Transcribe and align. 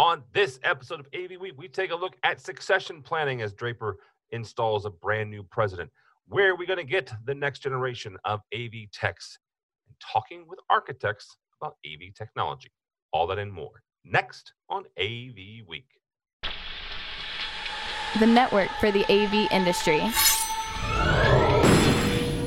On 0.00 0.22
this 0.32 0.58
episode 0.62 0.98
of 1.00 1.06
AV 1.14 1.38
Week, 1.38 1.52
we 1.58 1.68
take 1.68 1.90
a 1.90 1.94
look 1.94 2.16
at 2.22 2.40
succession 2.40 3.02
planning 3.02 3.42
as 3.42 3.52
Draper 3.52 3.98
installs 4.30 4.86
a 4.86 4.90
brand 4.90 5.30
new 5.30 5.42
president. 5.42 5.90
Where 6.26 6.52
are 6.52 6.56
we 6.56 6.64
going 6.64 6.78
to 6.78 6.90
get 6.90 7.12
the 7.26 7.34
next 7.34 7.58
generation 7.58 8.16
of 8.24 8.40
AV 8.54 8.90
techs? 8.94 9.38
And 9.86 9.94
talking 10.00 10.46
with 10.48 10.58
architects 10.70 11.36
about 11.60 11.74
AV 11.84 12.14
technology. 12.16 12.72
All 13.12 13.26
that 13.26 13.38
and 13.38 13.52
more 13.52 13.82
next 14.02 14.54
on 14.70 14.84
AV 14.98 15.68
Week. 15.68 15.84
The 18.18 18.26
network 18.26 18.70
for 18.80 18.90
the 18.90 19.04
AV 19.12 19.52
industry. 19.52 20.00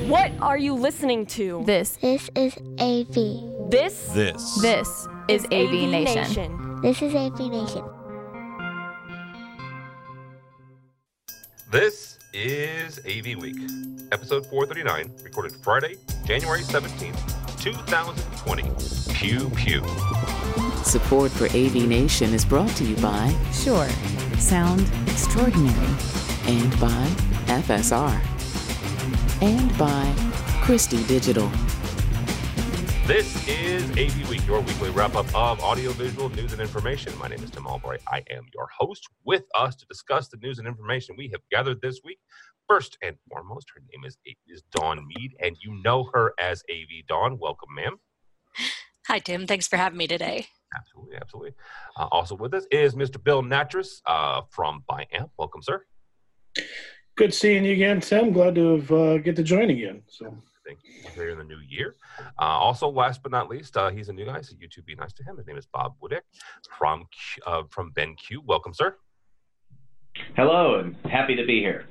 What 0.08 0.32
are 0.40 0.58
you 0.58 0.74
listening 0.74 1.24
to? 1.26 1.62
This, 1.64 1.98
This 1.98 2.30
is 2.34 2.56
AV. 2.80 3.70
This 3.70 4.08
This. 4.08 4.60
this 4.60 5.06
is 5.28 5.44
AV, 5.52 5.88
Nation. 5.88 6.63
This 6.84 7.00
is 7.00 7.14
AV 7.14 7.38
Nation. 7.50 7.82
This 11.72 12.18
is 12.34 12.98
AV 13.06 13.40
Week, 13.40 13.56
episode 14.12 14.44
439, 14.48 15.10
recorded 15.24 15.52
Friday, 15.62 15.96
January 16.26 16.60
17th, 16.60 17.18
2020. 17.58 18.64
Pew 19.14 19.48
Pew. 19.56 19.82
Support 20.82 21.30
for 21.30 21.46
AV 21.46 21.88
Nation 21.88 22.34
is 22.34 22.44
brought 22.44 22.68
to 22.76 22.84
you 22.84 22.96
by 22.96 23.34
Shure. 23.50 23.88
Sound 24.36 24.82
extraordinary. 25.06 25.96
and 26.46 26.70
by 26.78 27.06
FSR 27.46 28.20
and 29.40 29.78
by 29.78 30.14
Christie 30.62 31.02
Digital. 31.04 31.50
This 33.06 33.46
is 33.46 33.90
AV 33.98 34.30
Week, 34.30 34.46
your 34.46 34.62
weekly 34.62 34.88
wrap 34.88 35.14
up 35.14 35.26
of 35.34 35.60
audiovisual 35.60 36.30
news 36.30 36.52
and 36.54 36.62
information. 36.62 37.12
My 37.18 37.28
name 37.28 37.42
is 37.42 37.50
Tim 37.50 37.66
Albright. 37.66 38.00
I 38.08 38.24
am 38.30 38.46
your 38.54 38.66
host. 38.74 39.06
With 39.24 39.44
us 39.54 39.76
to 39.76 39.84
discuss 39.84 40.28
the 40.28 40.38
news 40.38 40.58
and 40.58 40.66
information 40.66 41.14
we 41.18 41.28
have 41.28 41.42
gathered 41.50 41.82
this 41.82 42.00
week. 42.02 42.18
First 42.66 42.96
and 43.02 43.14
foremost, 43.28 43.66
her 43.74 43.82
name 43.92 44.06
is, 44.06 44.16
is 44.48 44.62
Dawn 44.74 45.06
Mead, 45.06 45.34
and 45.38 45.54
you 45.60 45.82
know 45.84 46.08
her 46.14 46.32
as 46.40 46.62
AV 46.72 47.06
Dawn. 47.06 47.38
Welcome, 47.38 47.74
ma'am. 47.76 48.00
Hi, 49.08 49.18
Tim. 49.18 49.46
Thanks 49.46 49.68
for 49.68 49.76
having 49.76 49.98
me 49.98 50.06
today. 50.06 50.46
Absolutely, 50.74 51.16
absolutely. 51.16 51.52
Uh, 51.98 52.08
also 52.10 52.34
with 52.34 52.54
us 52.54 52.64
is 52.70 52.94
Mr. 52.94 53.22
Bill 53.22 53.42
Nattress 53.42 54.00
uh, 54.06 54.40
from 54.48 54.82
Biamp. 54.90 55.28
Welcome, 55.36 55.60
sir. 55.62 55.84
Good 57.16 57.34
seeing 57.34 57.66
you 57.66 57.74
again, 57.74 58.00
Tim. 58.00 58.32
Glad 58.32 58.54
to 58.54 58.78
have, 58.78 58.90
uh, 58.90 59.18
get 59.18 59.36
to 59.36 59.42
join 59.42 59.68
again. 59.68 60.04
So 60.08 60.34
Thank 60.66 60.78
you. 60.84 61.10
Here 61.14 61.30
in 61.30 61.38
the 61.38 61.44
new 61.44 61.58
year. 61.68 61.96
Uh, 62.38 62.44
also, 62.44 62.88
last 62.88 63.22
but 63.22 63.30
not 63.32 63.48
least, 63.48 63.76
uh, 63.76 63.90
he's 63.90 64.08
a 64.08 64.12
new 64.12 64.24
guy, 64.24 64.40
so 64.40 64.54
you 64.58 64.68
two 64.68 64.82
be 64.82 64.94
nice 64.94 65.12
to 65.14 65.22
him. 65.22 65.36
His 65.36 65.46
name 65.46 65.56
is 65.58 65.66
Bob 65.66 65.94
Wudeck 66.02 66.22
from 66.78 67.06
Q- 67.12 67.42
uh, 67.46 67.62
from 67.68 67.92
BenQ. 67.92 68.38
Welcome, 68.44 68.72
sir. 68.74 68.96
Hello, 70.36 70.78
and 70.78 70.96
happy 71.10 71.34
to 71.36 71.44
be 71.44 71.60
here. 71.60 71.86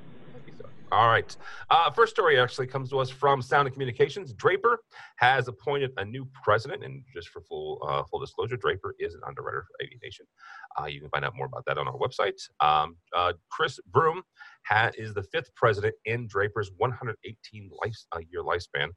All 0.94 1.08
right. 1.08 1.36
Uh, 1.72 1.90
first 1.90 2.14
story 2.14 2.40
actually 2.40 2.68
comes 2.68 2.92
to 2.92 3.00
us 3.00 3.10
from 3.10 3.42
Sound 3.42 3.66
and 3.66 3.74
Communications. 3.74 4.32
Draper 4.32 4.78
has 5.16 5.48
appointed 5.48 5.90
a 5.98 6.06
new 6.06 6.28
president, 6.44 6.84
and 6.84 7.04
just 7.12 7.30
for 7.30 7.42
full 7.42 7.82
uh, 7.90 8.04
full 8.04 8.20
disclosure, 8.20 8.58
Draper 8.58 8.94
is 9.00 9.16
an 9.16 9.22
underwriter 9.26 9.64
for 9.64 9.84
AV 9.84 9.90
Nation. 10.04 10.28
Uh, 10.80 10.86
you 10.86 11.00
can 11.02 11.10
find 11.10 11.26
out 11.26 11.36
more 11.36 11.48
about 11.48 11.66
that 11.66 11.80
on 11.80 11.88
our 11.88 11.98
website. 11.98 12.40
Um, 12.60 12.98
uh, 13.12 13.34
Chris 13.50 13.80
Broom 13.92 14.22
ha- 14.68 14.92
is 14.96 15.16
the 15.16 15.24
fifth 15.24 15.50
president 15.56 15.96
in 16.06 16.28
Draper's 16.28 16.70
118 16.78 17.72
life, 17.84 17.98
uh, 18.12 18.20
year 18.30 18.44
lifespan. 18.44 18.90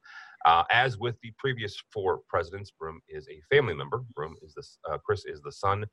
Uh, 0.45 0.65
as 0.71 0.99
with 0.99 1.15
the 1.23 1.31
previous 1.39 1.81
four 1.91 2.19
presidents, 2.29 2.71
Broom 2.79 3.01
is 3.09 3.27
a 3.27 3.41
family 3.49 3.73
member. 3.73 4.03
Broom 4.15 4.35
is 4.43 4.53
the 4.53 4.99
Chris 5.03 5.25
is 5.25 5.41
the 5.41 5.51
son 5.51 5.83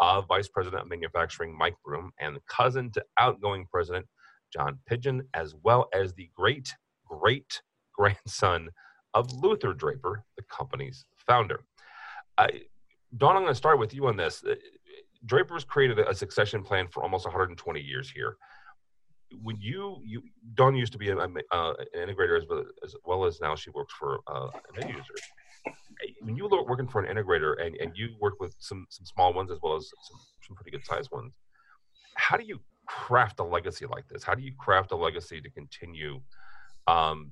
of 0.00 0.26
Vice 0.26 0.48
President 0.48 0.82
of 0.82 0.88
Manufacturing 0.88 1.56
Mike 1.56 1.76
Broom 1.84 2.10
and 2.18 2.38
cousin 2.48 2.90
to 2.90 3.04
outgoing 3.20 3.64
President 3.70 4.04
John 4.52 4.78
Pidgeon, 4.86 5.22
as 5.34 5.54
well 5.62 5.88
as 5.94 6.12
the 6.14 6.30
great 6.36 6.74
great 7.06 7.62
grandson 7.96 8.68
of 9.14 9.30
Luther 9.32 9.74
Draper, 9.74 10.24
the 10.36 10.42
company's 10.44 11.04
founder. 11.26 11.60
Dawn, 13.16 13.36
I'm 13.36 13.42
going 13.42 13.52
to 13.52 13.54
start 13.54 13.78
with 13.78 13.94
you 13.94 14.06
on 14.06 14.16
this. 14.16 14.42
Uh, 14.42 14.54
Draper's 15.26 15.64
created 15.64 15.98
a 15.98 16.14
succession 16.14 16.62
plan 16.62 16.88
for 16.88 17.02
almost 17.02 17.26
120 17.26 17.80
years 17.80 18.10
here. 18.10 18.36
When 19.42 19.56
you, 19.60 19.98
you 20.04 20.22
Dawn 20.54 20.74
used 20.74 20.92
to 20.92 20.98
be 20.98 21.10
a, 21.10 21.16
a, 21.16 21.28
uh, 21.52 21.74
an 21.94 22.08
integrator 22.08 22.38
as 22.38 22.44
well, 22.48 22.64
as 22.84 22.94
well 23.04 23.24
as 23.24 23.40
now 23.40 23.54
she 23.54 23.70
works 23.70 23.94
for 23.98 24.20
uh, 24.26 24.48
an 24.74 24.82
end 24.82 24.90
user. 24.90 25.14
When 26.22 26.36
you 26.36 26.48
were 26.48 26.64
working 26.64 26.88
for 26.88 27.02
an 27.02 27.14
integrator 27.14 27.64
and, 27.64 27.76
and 27.76 27.92
you 27.94 28.10
work 28.20 28.34
with 28.40 28.54
some 28.58 28.86
some 28.90 29.06
small 29.06 29.32
ones 29.32 29.50
as 29.50 29.58
well 29.62 29.76
as 29.76 29.88
some, 30.08 30.20
some 30.46 30.56
pretty 30.56 30.72
good 30.72 30.84
sized 30.84 31.10
ones, 31.12 31.32
how 32.16 32.36
do 32.36 32.44
you 32.44 32.60
craft 32.86 33.40
a 33.40 33.44
legacy 33.44 33.86
like 33.86 34.08
this? 34.08 34.22
How 34.22 34.34
do 34.34 34.42
you 34.42 34.52
craft 34.58 34.92
a 34.92 34.96
legacy 34.96 35.40
to 35.40 35.50
continue 35.50 36.20
um, 36.86 37.30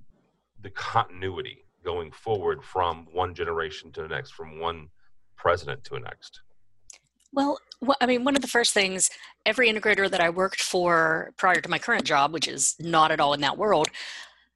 the 0.63 0.71
continuity 0.71 1.65
going 1.85 2.11
forward 2.11 2.63
from 2.63 3.07
one 3.13 3.35
generation 3.35 3.91
to 3.93 4.03
the 4.03 4.09
next, 4.09 4.33
from 4.33 4.59
one 4.59 4.89
president 5.37 5.83
to 5.85 5.95
the 5.95 6.01
next? 6.01 6.43
Well, 7.33 7.59
I 8.01 8.07
mean, 8.07 8.25
one 8.25 8.37
of 8.37 8.43
the 8.43 8.49
first 8.49 8.75
things 8.75 9.09
every 9.47 9.73
integrator 9.73 10.11
that 10.11 10.21
I 10.21 10.31
worked 10.31 10.63
for 10.63 11.33
prior 11.37 11.61
to 11.61 11.69
my 11.69 11.79
current 11.79 12.05
job, 12.05 12.33
which 12.33 12.49
is 12.49 12.77
not 12.81 13.11
at 13.11 13.21
all 13.21 13.35
in 13.35 13.41
that 13.41 13.57
world, 13.57 13.89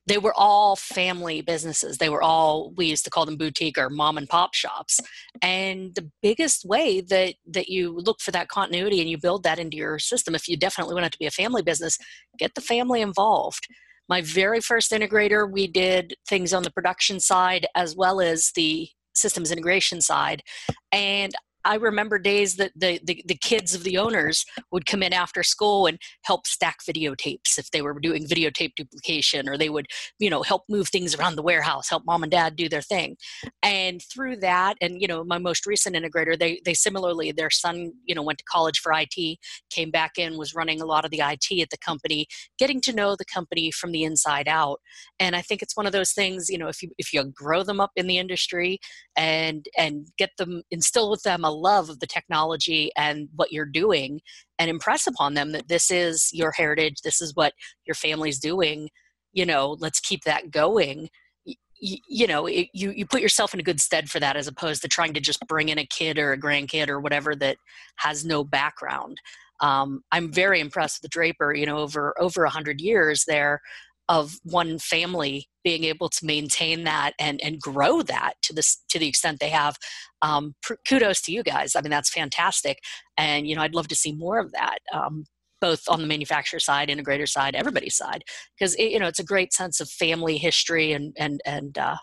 they 0.07 0.19
were 0.19 0.35
all 0.35 0.77
family 0.77 1.41
businesses. 1.41 1.99
They 1.99 2.09
were 2.09 2.23
all 2.23 2.73
we 2.77 2.87
used 2.87 3.05
to 3.05 3.11
call 3.11 3.25
them 3.25 3.37
boutique 3.37 3.79
or 3.79 3.89
mom 3.89 4.19
and 4.19 4.29
pop 4.29 4.55
shops. 4.55 5.01
And 5.41 5.95
the 5.95 6.11
biggest 6.23 6.65
way 6.65 7.01
that 7.01 7.35
that 7.47 7.69
you 7.69 7.99
look 7.99 8.21
for 8.21 8.31
that 8.33 8.49
continuity 8.49 9.01
and 9.01 9.09
you 9.09 9.19
build 9.19 9.43
that 9.45 9.59
into 9.59 9.77
your 9.77 9.99
system, 9.99 10.35
if 10.35 10.49
you 10.49 10.57
definitely 10.57 10.95
want 10.95 11.07
it 11.07 11.13
to 11.13 11.19
be 11.19 11.27
a 11.27 11.31
family 11.31 11.63
business, 11.63 11.99
get 12.39 12.55
the 12.55 12.61
family 12.61 13.01
involved. 13.01 13.67
My 14.09 14.21
very 14.21 14.61
first 14.61 14.93
integrator, 14.93 15.51
we 15.51 15.67
did 15.67 16.15
things 16.29 16.53
on 16.53 16.63
the 16.63 16.71
production 16.71 17.21
side 17.21 17.67
as 17.75 17.97
well 17.97 18.21
as 18.21 18.53
the 18.55 18.89
systems 19.15 19.51
integration 19.51 20.01
side. 20.03 20.43
And 20.93 21.33
I 21.65 21.77
remember 21.77 22.19
days 22.19 22.57
that 22.57 22.73
the, 22.77 23.01
the, 23.03 23.23
the 23.27 23.37
kids 23.37 23.75
of 23.75 23.85
the 23.85 23.99
owners 23.99 24.45
would 24.71 24.87
come 24.87 25.03
in 25.03 25.13
after 25.13 25.43
school 25.43 25.87
and 25.87 25.99
help 26.23 26.47
stack 26.47 26.79
videotapes 26.89 27.59
if 27.59 27.71
they 27.71 27.83
were 27.83 27.99
doing 27.99 28.27
videotape 28.27 28.75
duplication, 28.77 29.49
or 29.49 29.57
they 29.57 29.69
would, 29.69 29.87
you 30.19 30.29
know, 30.31 30.43
help 30.43 30.63
move 30.69 30.89
things 30.89 31.15
around 31.15 31.37
the 31.37 31.43
warehouse, 31.43 31.89
help 31.89 32.05
mom 32.07 32.23
and 32.23 32.33
dad 32.33 32.57
do 32.57 32.69
their 32.69 32.83
thing. 32.83 33.17
And 33.63 34.03
through 34.03 34.37
that, 34.37 34.77
and 34.81 35.01
you 35.01 35.09
know, 35.09 35.25
my 35.25 35.39
most 35.39 35.67
recent 35.67 35.97
integrator, 35.97 36.39
they 36.39 36.61
they 36.65 36.75
similarly, 36.75 37.33
their 37.33 37.51
son, 37.51 37.93
you 38.05 38.15
know, 38.15 38.23
went 38.23 38.39
to 38.39 38.45
college 38.45 38.79
for 38.81 38.93
IT, 38.93 39.39
came 39.71 39.91
back 39.91 40.13
in, 40.19 40.37
was 40.37 40.55
running 40.55 40.81
a 40.81 40.87
lot 40.87 41.05
of 41.05 41.11
the 41.11 41.21
IT 41.21 41.61
at 41.61 41.71
the 41.71 41.79
company, 41.79 42.27
getting 42.59 42.81
to 42.83 42.93
know 42.93 43.17
the 43.17 43.25
company 43.25 43.71
from 43.71 43.93
the 43.93 44.05
inside 44.05 44.49
out. 44.49 44.81
And 45.19 45.35
I 45.35 45.43
think 45.43 45.63
it's 45.63 45.77
one 45.77 45.87
of 45.87 45.93
those 45.93 46.13
things, 46.13 46.49
you 46.49 46.59
know, 46.59 46.69
if 46.69 46.83
you 46.83 46.91
if 46.99 47.13
you 47.13 47.25
grow 47.25 47.63
them 47.63 47.81
up 47.81 47.93
in 47.97 48.07
the 48.07 48.19
industry 48.19 48.79
and 49.17 49.67
and 49.79 50.09
get 50.19 50.31
them 50.39 50.63
instill 50.71 51.11
with 51.11 51.23
them 51.23 51.45
a 51.45 51.54
love 51.55 51.89
of 51.89 52.01
the 52.01 52.07
technology 52.07 52.91
and 52.97 53.29
what 53.35 53.53
you're 53.53 53.65
doing 53.65 54.21
and 54.59 54.71
impress 54.71 55.07
upon 55.07 55.35
them 55.35 55.53
that 55.53 55.69
this 55.69 55.91
is 55.91 56.31
your 56.33 56.53
heritage 56.53 57.01
this 57.03 57.21
is 57.21 57.35
what 57.35 57.53
your 57.87 57.95
family's 57.95 58.39
doing 58.39 58.89
you 59.35 59.45
know 59.45 59.77
let's 59.81 60.01
keep 60.01 60.25
that 60.25 60.51
going. 60.51 61.11
You 61.77 62.27
know 62.27 62.47
it, 62.47 62.69
you 62.73 62.93
you 62.93 63.05
put 63.05 63.21
yourself 63.21 63.53
in 63.53 63.61
a 63.61 63.65
good 63.65 63.81
stead 63.81 64.09
for 64.09 64.19
that 64.21 64.37
as 64.37 64.47
opposed 64.47 64.81
to 64.83 64.89
trying 64.89 65.13
to 65.15 65.21
just 65.21 65.47
bring 65.47 65.69
in 65.69 65.79
a 65.79 65.87
kid 65.87 66.19
or 66.19 66.33
a 66.33 66.41
grandkid 66.41 66.89
or 66.89 66.99
whatever 66.99 67.35
that 67.37 67.59
has 67.97 68.25
no 68.25 68.43
background. 68.43 69.19
Um, 69.61 70.03
i'm 70.11 70.33
very 70.33 70.59
impressed 70.61 70.99
with 71.01 71.11
the 71.11 71.15
draper 71.15 71.55
you 71.55 71.65
know 71.65 71.79
over 71.79 72.13
over 72.21 72.45
a 72.45 72.51
hundred 72.51 72.81
years 72.81 73.25
there 73.27 73.61
of 74.09 74.35
one 74.43 74.79
family 74.79 75.49
being 75.65 75.85
able 75.85 76.09
to 76.11 76.27
maintain 76.27 76.85
that 76.85 77.13
and 77.19 77.41
and 77.43 77.61
grow 77.61 78.03
that 78.03 78.35
to 78.43 78.53
this 78.53 78.83
to 78.89 78.99
the 78.99 79.09
extent 79.09 79.41
they 79.41 79.49
have 79.49 79.77
um, 80.23 80.55
kudos 80.89 81.21
to 81.23 81.33
you 81.33 81.43
guys. 81.43 81.75
I 81.75 81.81
mean 81.81 81.91
that's 81.91 82.11
fantastic. 82.11 82.79
And 83.17 83.47
you 83.49 83.57
know 83.57 83.63
i'd 83.63 83.75
love 83.75 83.89
to 83.89 83.97
see 83.97 84.13
more 84.13 84.38
of 84.38 84.53
that 84.53 84.79
um, 84.93 85.25
both 85.61 85.83
on 85.88 86.00
the 86.00 86.06
manufacturer 86.06 86.61
side 86.61 86.88
integrator 86.88 87.29
side 87.29 87.55
everybody's 87.55 87.97
side. 87.97 88.23
Because 88.59 88.77
you 88.79 88.99
know 88.99 89.09
it's 89.09 89.19
a 89.19 89.25
great 89.25 89.53
sense 89.53 89.81
of 89.81 89.88
family 89.88 90.37
history 90.38 90.93
and 90.93 91.15
and 91.19 91.41
and 91.47 91.79
uh, 91.79 91.97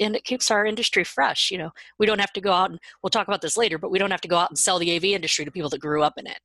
and 0.00 0.14
it 0.14 0.24
keeps 0.24 0.50
our 0.50 0.64
industry 0.64 1.04
fresh 1.04 1.50
you 1.50 1.58
know. 1.58 1.70
We 1.98 2.06
don't 2.06 2.20
have 2.20 2.32
to 2.34 2.40
go 2.40 2.52
out 2.52 2.70
and 2.70 2.78
we'll 3.02 3.10
talk 3.10 3.26
about 3.26 3.42
this 3.42 3.56
later 3.56 3.78
but 3.78 3.90
we 3.90 3.98
don't 3.98 4.10
have 4.10 4.20
to 4.22 4.28
go 4.28 4.36
out 4.36 4.50
and 4.50 4.58
sell 4.58 4.78
the 4.78 4.94
av 4.96 5.04
industry 5.04 5.44
to 5.44 5.50
people 5.50 5.70
that 5.70 5.80
grew 5.80 6.02
up 6.02 6.14
in 6.16 6.26
it 6.26 6.38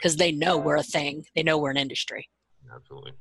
because 0.00 0.16
they 0.16 0.32
know 0.32 0.56
we're 0.56 0.76
a 0.76 0.82
thing. 0.82 1.24
They 1.34 1.42
know 1.42 1.58
we're 1.58 1.70
an 1.70 1.76
industry. 1.76 2.28
Absolutely. 2.74 3.12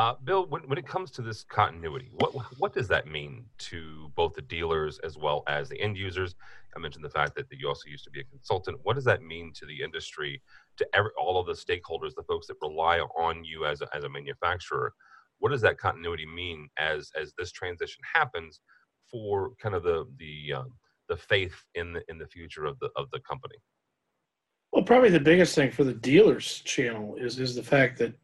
Uh, 0.00 0.14
Bill, 0.24 0.46
when, 0.46 0.62
when 0.62 0.78
it 0.78 0.86
comes 0.86 1.10
to 1.10 1.20
this 1.20 1.44
continuity, 1.44 2.08
what 2.12 2.32
what 2.58 2.72
does 2.72 2.88
that 2.88 3.06
mean 3.06 3.44
to 3.58 4.10
both 4.14 4.32
the 4.32 4.40
dealers 4.40 4.98
as 5.00 5.18
well 5.18 5.42
as 5.46 5.68
the 5.68 5.78
end 5.78 5.94
users? 5.94 6.36
I 6.74 6.78
mentioned 6.78 7.04
the 7.04 7.10
fact 7.10 7.34
that 7.34 7.44
you 7.50 7.68
also 7.68 7.86
used 7.86 8.04
to 8.04 8.10
be 8.10 8.20
a 8.20 8.24
consultant. 8.24 8.78
What 8.82 8.94
does 8.94 9.04
that 9.04 9.20
mean 9.20 9.52
to 9.56 9.66
the 9.66 9.82
industry, 9.82 10.40
to 10.78 10.88
every, 10.94 11.10
all 11.18 11.38
of 11.38 11.44
the 11.44 11.52
stakeholders, 11.52 12.14
the 12.14 12.22
folks 12.22 12.46
that 12.46 12.56
rely 12.62 13.00
on 13.00 13.44
you 13.44 13.66
as 13.66 13.82
a, 13.82 13.94
as 13.94 14.04
a 14.04 14.08
manufacturer? 14.08 14.94
What 15.38 15.50
does 15.50 15.60
that 15.60 15.76
continuity 15.76 16.24
mean 16.24 16.70
as 16.78 17.10
as 17.14 17.34
this 17.36 17.52
transition 17.52 18.02
happens 18.10 18.60
for 19.10 19.50
kind 19.60 19.74
of 19.74 19.82
the 19.82 20.06
the 20.16 20.54
um, 20.60 20.72
the 21.10 21.18
faith 21.18 21.62
in 21.74 21.92
the 21.92 22.02
in 22.08 22.16
the 22.16 22.26
future 22.26 22.64
of 22.64 22.78
the 22.78 22.88
of 22.96 23.10
the 23.10 23.20
company? 23.20 23.56
Well, 24.72 24.82
probably 24.82 25.10
the 25.10 25.20
biggest 25.20 25.54
thing 25.54 25.70
for 25.70 25.84
the 25.84 25.92
dealers 25.92 26.62
channel 26.64 27.16
is 27.16 27.38
is 27.38 27.54
the 27.54 27.62
fact 27.62 27.98
that 27.98 28.14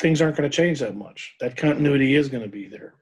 things 0.00 0.20
aren't 0.20 0.36
going 0.36 0.50
to 0.50 0.56
change 0.56 0.80
that 0.80 0.96
much. 0.96 1.34
That 1.40 1.56
continuity 1.56 2.16
is 2.16 2.28
going 2.28 2.42
to 2.42 2.48
be 2.48 2.68
there. 2.68 2.94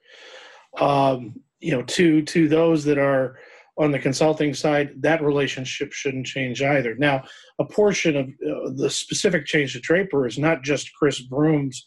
Um, 0.78 1.40
you 1.60 1.72
know, 1.72 1.82
to 1.82 2.22
to 2.22 2.48
those 2.48 2.84
that 2.84 2.98
are 2.98 3.38
on 3.78 3.92
the 3.92 3.98
consulting 3.98 4.54
side, 4.54 4.90
that 5.02 5.22
relationship 5.22 5.92
shouldn't 5.92 6.26
change 6.26 6.62
either. 6.62 6.96
Now, 6.96 7.22
a 7.60 7.64
portion 7.64 8.16
of 8.16 8.26
uh, 8.26 8.70
the 8.74 8.90
specific 8.90 9.46
change 9.46 9.72
to 9.74 9.80
Draper 9.80 10.26
is 10.26 10.38
not 10.38 10.62
just 10.62 10.92
Chris 10.94 11.20
Broom's 11.20 11.86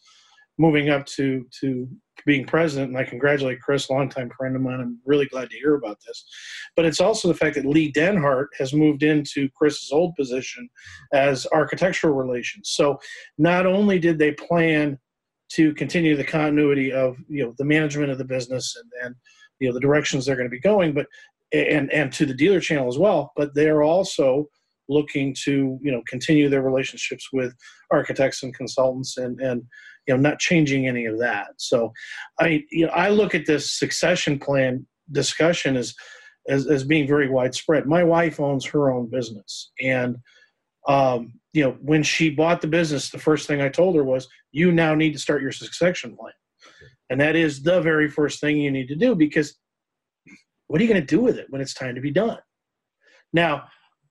moving 0.58 0.90
up 0.90 1.06
to 1.06 1.46
to 1.62 1.88
being 2.26 2.46
president, 2.46 2.90
and 2.90 2.98
I 2.98 3.04
congratulate 3.04 3.62
Chris, 3.62 3.90
longtime 3.90 4.30
friend 4.38 4.56
of 4.56 4.62
mine. 4.62 4.80
I'm 4.80 5.00
really 5.06 5.26
glad 5.26 5.50
to 5.50 5.58
hear 5.58 5.76
about 5.76 5.98
this. 6.06 6.24
But 6.76 6.86
it's 6.86 7.02
also 7.02 7.28
the 7.28 7.34
fact 7.34 7.56
that 7.56 7.66
Lee 7.66 7.92
Denhart 7.92 8.48
has 8.60 8.74
moved 8.74 9.04
into 9.04 9.50
Chris's 9.56 9.92
old 9.92 10.16
position 10.16 10.70
as 11.14 11.48
architectural 11.52 12.14
relations. 12.14 12.70
So 12.74 13.00
not 13.38 13.66
only 13.66 14.00
did 14.00 14.20
they 14.20 14.34
plan 14.34 15.00
to 15.54 15.74
continue 15.74 16.16
the 16.16 16.24
continuity 16.24 16.94
of 16.94 17.18
you 17.28 17.44
know 17.44 17.54
the 17.58 17.66
management 17.66 18.12
of 18.12 18.18
the 18.18 18.26
business 18.26 18.76
and, 18.82 19.06
and 19.06 19.16
you 19.60 19.68
know 19.68 19.74
the 19.74 19.80
directions 19.80 20.26
they're 20.26 20.36
going 20.36 20.50
to 20.50 20.50
be 20.50 20.60
going, 20.60 20.94
but 20.94 21.08
and 21.54 21.92
and 21.92 22.12
to 22.14 22.26
the 22.26 22.34
dealer 22.34 22.60
channel 22.60 22.88
as 22.88 22.98
well, 22.98 23.32
but 23.36 23.54
they're 23.54 23.84
also 23.84 24.48
looking 24.90 25.36
to 25.44 25.80
you 25.82 25.92
know 25.92 26.02
continue 26.08 26.50
their 26.50 26.62
relationships 26.62 27.30
with 27.34 27.54
architects 27.92 28.44
and 28.44 28.54
consultants 28.54 29.18
and 29.18 29.40
and 29.42 29.64
you 30.08 30.14
know 30.16 30.20
not 30.20 30.40
changing 30.40 30.88
any 30.88 31.06
of 31.06 31.20
that. 31.20 31.48
So 31.58 31.94
i 32.40 32.64
you 32.72 32.86
know 32.86 32.92
i 32.94 33.10
look 33.10 33.36
at 33.36 33.46
this 33.46 33.78
succession 33.78 34.40
plan 34.40 34.86
discussion 35.12 35.76
as 35.76 35.94
as, 36.48 36.68
as 36.68 36.84
being 36.84 37.08
very 37.08 37.30
widespread. 37.30 37.86
My 37.86 38.04
wife 38.04 38.40
owns 38.40 38.66
her 38.66 38.92
own 38.92 39.08
business. 39.08 39.72
And 39.80 40.18
um, 40.88 41.34
you 41.54 41.64
know 41.64 41.78
when 41.82 42.04
she 42.04 42.30
bought 42.30 42.62
the 42.62 42.68
business 42.68 43.10
the 43.10 43.20
first 43.20 43.46
thing 43.46 43.62
i 43.62 43.70
told 43.70 43.96
her 43.96 44.04
was 44.04 44.28
you 44.52 44.72
now 44.72 44.96
need 44.96 45.14
to 45.14 45.20
start 45.20 45.42
your 45.42 45.52
succession 45.52 46.16
plan. 46.16 46.34
And 47.10 47.20
that 47.20 47.36
is 47.36 47.62
the 47.62 47.82
very 47.82 48.10
first 48.10 48.40
thing 48.40 48.58
you 48.58 48.72
need 48.72 48.88
to 48.88 48.96
do 48.96 49.16
because 49.16 49.58
what 50.68 50.80
are 50.80 50.84
you 50.84 50.90
going 50.90 51.06
to 51.06 51.16
do 51.16 51.20
with 51.20 51.38
it 51.38 51.48
when 51.50 51.62
it's 51.62 51.74
time 51.74 51.96
to 51.96 52.02
be 52.02 52.12
done? 52.12 52.40
Now 53.34 53.66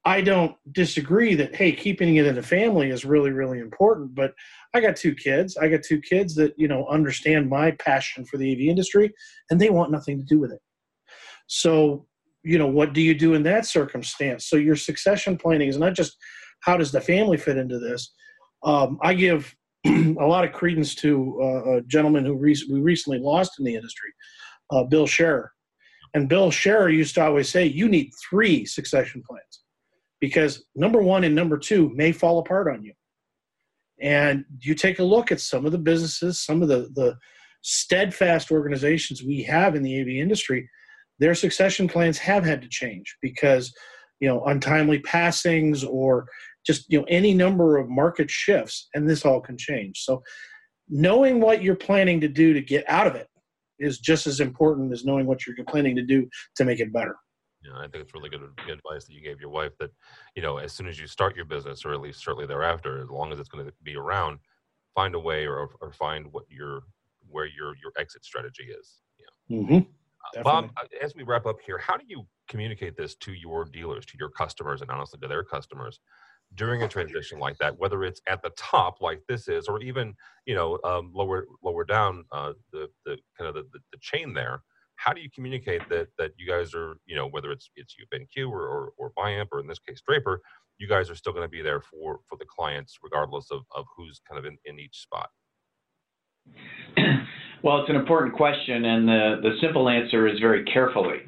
I 0.05 0.23
don't 0.23 0.57
disagree 0.73 1.35
that 1.35 1.55
hey, 1.55 1.73
keeping 1.73 2.17
it 2.17 2.27
in 2.27 2.35
the 2.35 2.43
family 2.43 2.91
is 2.91 3.05
really 3.05 3.31
really 3.31 3.59
important. 3.59 4.15
But 4.15 4.33
I 4.75 4.81
got 4.81 4.97
two 4.97 5.15
kids. 5.15 5.57
I 5.57 5.69
got 5.69 5.83
two 5.83 6.01
kids 6.01 6.35
that 6.37 6.55
you 6.57 6.69
know 6.69 6.87
understand 6.87 7.51
my 7.51 7.73
passion 7.73 8.25
for 8.25 8.39
the 8.39 8.53
AV 8.53 8.61
industry, 8.61 9.13
and 9.51 9.61
they 9.61 9.71
want 9.71 9.93
nothing 9.93 10.19
to 10.19 10.25
do 10.25 10.39
with 10.39 10.53
it. 10.53 10.61
So 11.49 12.07
you 12.43 12.59
know 12.59 12.67
what 12.67 12.95
do 12.95 13.03
you 13.03 13.15
do 13.15 13.35
in 13.35 13.43
that 13.45 13.67
circumstance? 13.67 14.47
So 14.47 14.57
your 14.57 14.77
succession 14.77 15.37
planning 15.37 15.69
is 15.69 15.79
not 15.79 15.95
just 15.95 16.17
how 16.61 16.77
does 16.77 16.93
the 16.93 17.01
family 17.01 17.37
fit 17.37 17.59
into 17.59 17.79
this. 17.79 18.13
Um, 18.63 18.99
I 19.03 19.15
give 19.15 19.55
a 19.87 20.27
lot 20.27 20.45
of 20.45 20.53
credence 20.53 20.95
to 20.97 21.39
uh, 21.43 21.77
a 21.77 21.83
gentleman 21.83 22.25
who 22.25 22.35
re- 22.35 22.67
we 22.71 22.81
recently 22.81 23.19
lost 23.19 23.59
in 23.59 23.65
the 23.65 23.75
industry, 23.75 24.11
uh, 24.71 24.85
Bill 24.85 25.07
Scherer. 25.07 25.53
And 26.13 26.29
Bill 26.29 26.51
Scherer 26.51 26.91
used 26.91 27.15
to 27.15 27.25
always 27.25 27.49
say, 27.49 27.65
you 27.65 27.89
need 27.89 28.11
three 28.29 28.67
succession 28.67 29.23
plans 29.27 29.61
because 30.21 30.65
number 30.75 31.03
one 31.03 31.25
and 31.25 31.35
number 31.35 31.59
two 31.59 31.91
may 31.95 32.13
fall 32.13 32.39
apart 32.39 32.73
on 32.73 32.83
you. 32.83 32.93
And 34.01 34.45
you 34.61 34.75
take 34.75 34.99
a 34.99 35.05
look 35.05 35.31
at 35.31 35.41
some 35.41 35.67
of 35.67 35.73
the 35.73 35.79
businesses, 35.79 36.41
some 36.41 36.63
of 36.63 36.69
the, 36.69 36.91
the 36.95 37.17
steadfast 37.63 38.51
organizations 38.51 39.23
we 39.23 39.43
have 39.43 39.75
in 39.75 39.83
the 39.83 40.01
AV 40.01 40.09
industry, 40.09 40.69
their 41.19 41.35
succession 41.35 41.87
plans 41.87 42.19
have 42.19 42.45
had 42.45 42.63
to 42.63 42.69
change 42.69 43.17
because, 43.21 43.73
you 44.21 44.29
know, 44.29 44.43
untimely 44.47 45.01
passings 45.01 45.85
or 45.85 46.27
just, 46.67 46.91
you 46.91 46.99
know, 46.99 47.07
any 47.09 47.35
number 47.35 47.77
of 47.77 47.89
market 47.89 48.31
shifts, 48.31 48.89
and 48.95 49.09
this 49.09 49.25
all 49.25 49.41
can 49.41 49.59
change. 49.59 50.01
So 50.01 50.23
knowing 50.89 51.41
what 51.41 51.63
you're 51.63 51.77
planning 51.77 52.21
to 52.21 52.29
do 52.29 52.53
to 52.55 52.61
get 52.61 52.85
out 52.89 53.07
of 53.07 53.15
it 53.15 53.29
is 53.79 53.99
just 53.99 54.27
as 54.27 54.41
important 54.41 54.93
as 54.93 55.05
knowing 55.05 55.27
what 55.27 55.47
you're 55.47 55.57
planning 55.67 55.97
to 55.97 56.03
do 56.03 56.29
to 56.57 56.65
make 56.65 56.81
it 56.81 56.93
better. 56.93 57.17
Yeah, 57.63 57.77
I 57.77 57.83
think 57.83 57.97
it's 57.97 58.15
really 58.15 58.31
good, 58.31 58.41
good 58.67 58.79
advice 58.79 59.05
that 59.05 59.13
you 59.13 59.21
gave 59.21 59.41
your 59.41 59.51
wife 59.51 59.73
that, 59.81 59.91
you 60.35 60.43
know, 60.43 60.57
as 60.57 60.73
soon 60.73 60.87
as 60.87 60.99
you 60.99 61.07
start 61.07 61.37
your 61.37 61.45
business, 61.45 61.85
or 61.85 61.93
at 61.93 62.01
least 62.01 62.23
shortly 62.23 62.47
thereafter, 62.47 63.03
as 63.03 63.11
long 63.11 63.33
as 63.33 63.39
it's 63.39 63.51
going 63.51 63.67
to 63.67 63.73
be 63.83 63.97
around, 63.97 64.39
find 64.95 65.15
a 65.15 65.19
way 65.19 65.47
or, 65.47 65.69
or 65.81 65.93
find 65.93 66.27
what 66.33 66.45
your 66.49 66.83
where 67.29 67.47
your 67.47 67.75
your 67.83 67.93
exit 67.99 68.25
strategy 68.25 68.65
is. 68.65 69.03
Yeah. 69.19 69.59
Mm-hmm. 69.59 69.79
Uh, 70.39 70.43
Bob, 70.43 70.71
uh, 70.77 70.85
as 71.03 71.15
we 71.15 71.23
wrap 71.23 71.47
up 71.47 71.57
here, 71.65 71.79
how 71.79 71.97
do 71.97 72.05
you 72.09 72.27
communicate 72.49 72.97
this 72.97 73.15
to 73.17 73.33
your 73.33 73.65
dealers, 73.65 74.07
to 74.07 74.19
your 74.19 74.31
customers, 74.31 74.81
and 74.81 74.91
honestly 74.91 75.19
to 75.21 75.29
their 75.29 75.45
customers 75.45 76.01
during 76.55 76.83
a 76.83 76.89
transition 76.89 77.39
like 77.39 77.59
that? 77.59 77.79
Whether 77.79 78.05
it's 78.05 78.21
at 78.27 78.43
the 78.43 78.51
top, 78.57 79.01
like 79.01 79.23
this 79.29 79.49
is, 79.49 79.67
or 79.67 79.81
even 79.83 80.15
you 80.47 80.55
know 80.55 80.79
um, 80.85 81.11
lower 81.15 81.47
lower 81.63 81.85
down 81.85 82.25
uh, 82.33 82.55
the 82.73 82.89
the 83.05 83.19
kind 83.37 83.49
of 83.49 83.55
the, 83.55 83.65
the 83.93 83.99
chain 84.01 84.33
there 84.33 84.63
how 85.01 85.13
do 85.13 85.21
you 85.21 85.31
communicate 85.35 85.89
that 85.89 86.09
that 86.19 86.33
you 86.37 86.47
guys 86.47 86.75
are 86.75 86.97
you 87.07 87.17
know 87.17 87.27
whether 87.27 87.51
it's 87.51 87.71
it's 87.77 87.97
you 87.99 88.05
BenQ 88.13 88.51
or 88.51 88.63
or, 88.63 88.93
or 88.99 89.13
Biamp 89.19 89.47
or 89.53 89.61
in 89.61 89.67
this 89.67 89.79
case 89.79 90.01
Draper, 90.07 90.41
you 90.79 90.87
guys 90.87 91.11
are 91.11 91.15
still 91.15 91.33
going 91.33 91.45
to 91.45 91.49
be 91.49 91.63
there 91.63 91.81
for 91.81 92.21
for 92.29 92.37
the 92.37 92.45
clients 92.45 92.99
regardless 93.03 93.51
of 93.51 93.63
of 93.75 93.87
who's 93.97 94.21
kind 94.29 94.39
of 94.39 94.45
in, 94.45 94.59
in 94.65 94.79
each 94.79 94.99
spot. 94.99 95.31
Well, 97.63 97.81
it's 97.81 97.91
an 97.91 97.97
important 97.97 98.35
question, 98.37 98.87
and 98.87 99.07
the, 99.07 99.41
the 99.43 99.57
simple 99.61 99.91
answer 99.91 100.27
is 100.27 100.39
very 100.41 100.65
carefully. 100.65 101.19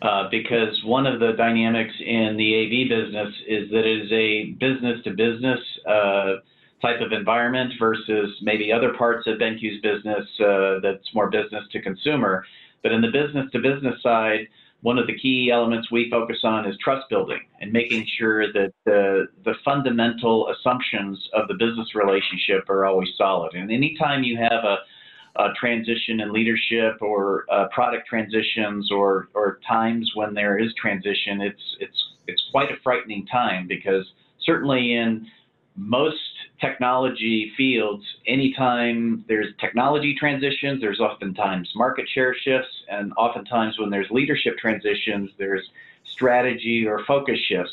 Uh, 0.00 0.28
because 0.30 0.82
one 0.84 1.06
of 1.06 1.20
the 1.20 1.32
dynamics 1.36 1.94
in 2.00 2.34
the 2.36 2.64
AV 2.64 2.88
business 2.88 3.32
is 3.46 3.70
that 3.70 3.86
it 3.86 4.02
is 4.02 4.10
a 4.10 4.50
business 4.58 4.98
to 5.04 5.10
business 5.10 5.60
uh, 5.86 6.40
type 6.82 7.00
of 7.00 7.12
environment 7.12 7.72
versus 7.78 8.36
maybe 8.42 8.72
other 8.72 8.94
parts 8.94 9.28
of 9.28 9.38
BenQ's 9.38 9.80
business 9.80 10.26
uh, 10.40 10.80
that's 10.82 11.06
more 11.14 11.30
business 11.30 11.62
to 11.70 11.80
consumer. 11.80 12.44
But 12.82 12.92
in 12.92 13.00
the 13.00 13.10
business 13.10 13.50
to 13.52 13.58
business 13.58 14.02
side, 14.02 14.48
one 14.82 14.98
of 14.98 15.06
the 15.06 15.16
key 15.16 15.50
elements 15.50 15.90
we 15.90 16.10
focus 16.10 16.40
on 16.42 16.66
is 16.66 16.76
trust 16.78 17.08
building 17.08 17.40
and 17.60 17.72
making 17.72 18.04
sure 18.18 18.52
that 18.52 18.72
the, 18.84 19.28
the 19.44 19.54
fundamental 19.64 20.48
assumptions 20.48 21.28
of 21.34 21.46
the 21.46 21.54
business 21.54 21.94
relationship 21.94 22.68
are 22.68 22.84
always 22.84 23.08
solid. 23.16 23.54
And 23.54 23.70
anytime 23.70 24.24
you 24.24 24.36
have 24.36 24.64
a, 24.64 24.78
a 25.36 25.52
transition 25.58 26.20
in 26.20 26.32
leadership 26.32 27.00
or 27.00 27.46
uh, 27.48 27.68
product 27.68 28.08
transitions 28.08 28.90
or, 28.90 29.28
or 29.34 29.60
times 29.66 30.10
when 30.16 30.34
there 30.34 30.58
is 30.58 30.74
transition, 30.74 31.40
it's, 31.40 31.76
it's, 31.78 32.04
it's 32.26 32.42
quite 32.50 32.72
a 32.72 32.76
frightening 32.82 33.24
time 33.26 33.68
because 33.68 34.04
certainly 34.44 34.94
in 34.94 35.28
most 35.76 36.18
technology 36.62 37.52
fields, 37.56 38.04
anytime 38.26 39.24
there's 39.28 39.48
technology 39.60 40.14
transitions, 40.14 40.80
there's 40.80 41.00
oftentimes 41.00 41.68
market 41.74 42.08
share 42.08 42.34
shifts, 42.34 42.84
and 42.88 43.12
oftentimes 43.16 43.78
when 43.78 43.90
there's 43.90 44.10
leadership 44.10 44.56
transitions, 44.58 45.30
there's 45.38 45.68
strategy 46.04 46.86
or 46.86 47.04
focus 47.04 47.38
shifts. 47.48 47.72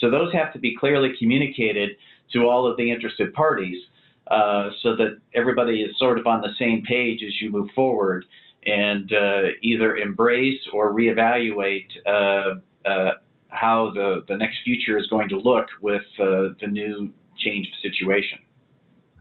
So 0.00 0.10
those 0.10 0.32
have 0.34 0.52
to 0.52 0.58
be 0.58 0.76
clearly 0.76 1.14
communicated 1.18 1.96
to 2.34 2.46
all 2.46 2.66
of 2.66 2.76
the 2.76 2.90
interested 2.90 3.32
parties 3.32 3.82
uh, 4.30 4.70
so 4.82 4.94
that 4.96 5.18
everybody 5.34 5.80
is 5.82 5.98
sort 5.98 6.18
of 6.18 6.26
on 6.26 6.42
the 6.42 6.52
same 6.58 6.82
page 6.82 7.22
as 7.22 7.40
you 7.40 7.50
move 7.50 7.70
forward 7.74 8.26
and 8.66 9.12
uh, 9.12 9.42
either 9.62 9.96
embrace 9.96 10.60
or 10.72 10.92
reevaluate 10.92 11.88
uh, 12.06 12.56
uh 12.88 13.12
how 13.48 13.90
the, 13.94 14.22
the 14.28 14.36
next 14.36 14.58
future 14.64 14.98
is 14.98 15.06
going 15.06 15.28
to 15.28 15.38
look 15.38 15.68
with 15.80 16.02
uh, 16.18 16.48
the 16.60 16.66
new 16.68 17.10
change 17.38 17.68
the 17.70 17.90
situation. 17.90 18.38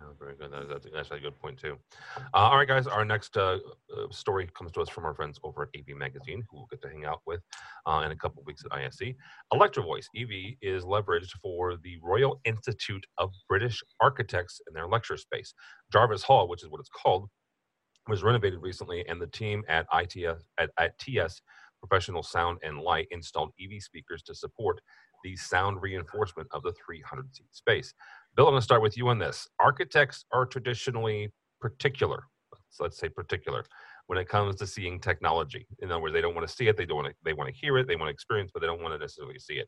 Oh, 0.02 0.12
very 0.20 0.36
good. 0.36 0.52
That's, 0.52 0.86
that's 0.94 1.12
a 1.12 1.20
good 1.20 1.40
point 1.42 1.58
too. 1.58 1.78
Uh, 2.34 2.38
all 2.38 2.58
right, 2.58 2.68
guys. 2.68 2.86
Our 2.86 3.06
next 3.06 3.38
uh, 3.38 3.58
uh 3.96 4.12
story 4.12 4.48
comes 4.58 4.72
to 4.74 4.82
us 4.82 4.90
from 4.90 5.06
our 5.06 5.14
friends 5.14 5.40
over 5.44 5.64
at 5.64 5.70
AV 5.78 5.98
Magazine, 5.98 6.44
who 6.50 6.58
we'll 6.58 6.68
get 6.70 6.82
to 6.84 6.90
hang 6.90 7.06
out 7.06 7.22
with 7.26 7.42
uh, 7.86 8.04
in 8.06 8.12
a 8.12 8.16
couple 8.16 8.42
of 8.42 8.46
weeks 8.46 8.64
at 8.66 8.78
ISE. 8.78 9.14
Electro 9.52 9.84
Voice 9.84 10.08
EV 10.16 10.56
is 10.62 10.84
leveraged 10.84 11.32
for 11.42 11.78
the 11.78 11.98
Royal 12.04 12.40
Institute 12.46 13.06
of 13.18 13.32
British 13.50 13.82
Architects 14.00 14.62
in 14.68 14.74
their 14.74 14.88
lecture 14.88 15.18
space. 15.18 15.54
Jarvis 15.92 16.24
Hall, 16.24 16.48
which 16.48 16.64
is 16.64 16.70
what 16.70 16.80
it's 16.80 16.90
called, 16.90 17.30
was 18.08 18.24
renovated 18.24 18.62
recently, 18.62 19.06
and 19.08 19.20
the 19.20 19.28
team 19.28 19.64
at 19.68 19.88
ITS 19.94 20.44
at, 20.60 20.70
at 20.78 20.98
TS 21.00 21.42
Professional 21.88 22.24
Sound 22.24 22.60
and 22.64 22.80
Light 22.80 23.08
installed 23.12 23.52
EV 23.62 23.82
speakers 23.82 24.24
to 24.24 24.36
support 24.36 24.82
the 25.24 25.36
sound 25.36 25.82
reinforcement 25.82 26.48
of 26.52 26.64
the 26.64 26.74
300 26.86 27.36
seat 27.36 27.48
space. 27.52 27.94
Bill, 28.36 28.48
I'm 28.48 28.54
going 28.54 28.62
to 28.62 28.64
start 28.64 28.82
with 28.82 28.98
you 28.98 29.08
on 29.08 29.20
this. 29.20 29.48
Architects 29.60 30.26
are 30.32 30.46
traditionally 30.46 31.32
particular, 31.62 32.24
so 32.70 32.84
let's 32.84 32.98
say 32.98 33.10
particular, 33.10 33.64
when 34.08 34.20
it 34.20 34.28
comes 34.28 34.56
to 34.58 34.68
seeing 34.68 35.00
technology. 35.00 35.68
In 35.80 35.92
other 35.92 36.02
words, 36.02 36.14
they 36.14 36.22
don't 36.22 36.36
want 36.36 36.48
to 36.48 36.54
see 36.54 36.68
it, 36.68 36.78
they 36.78 36.86
don't 36.86 36.98
want 36.98 37.10
to, 37.10 37.16
they 37.24 37.34
want 37.34 37.50
to 37.50 37.56
hear 37.56 37.78
it, 37.78 37.88
they 37.88 37.96
want 37.96 38.10
to 38.10 38.14
experience, 38.14 38.52
but 38.54 38.60
they 38.60 38.68
don't 38.68 38.82
want 38.82 38.94
to 38.94 39.00
necessarily 39.00 39.40
see 39.40 39.56
it. 39.56 39.68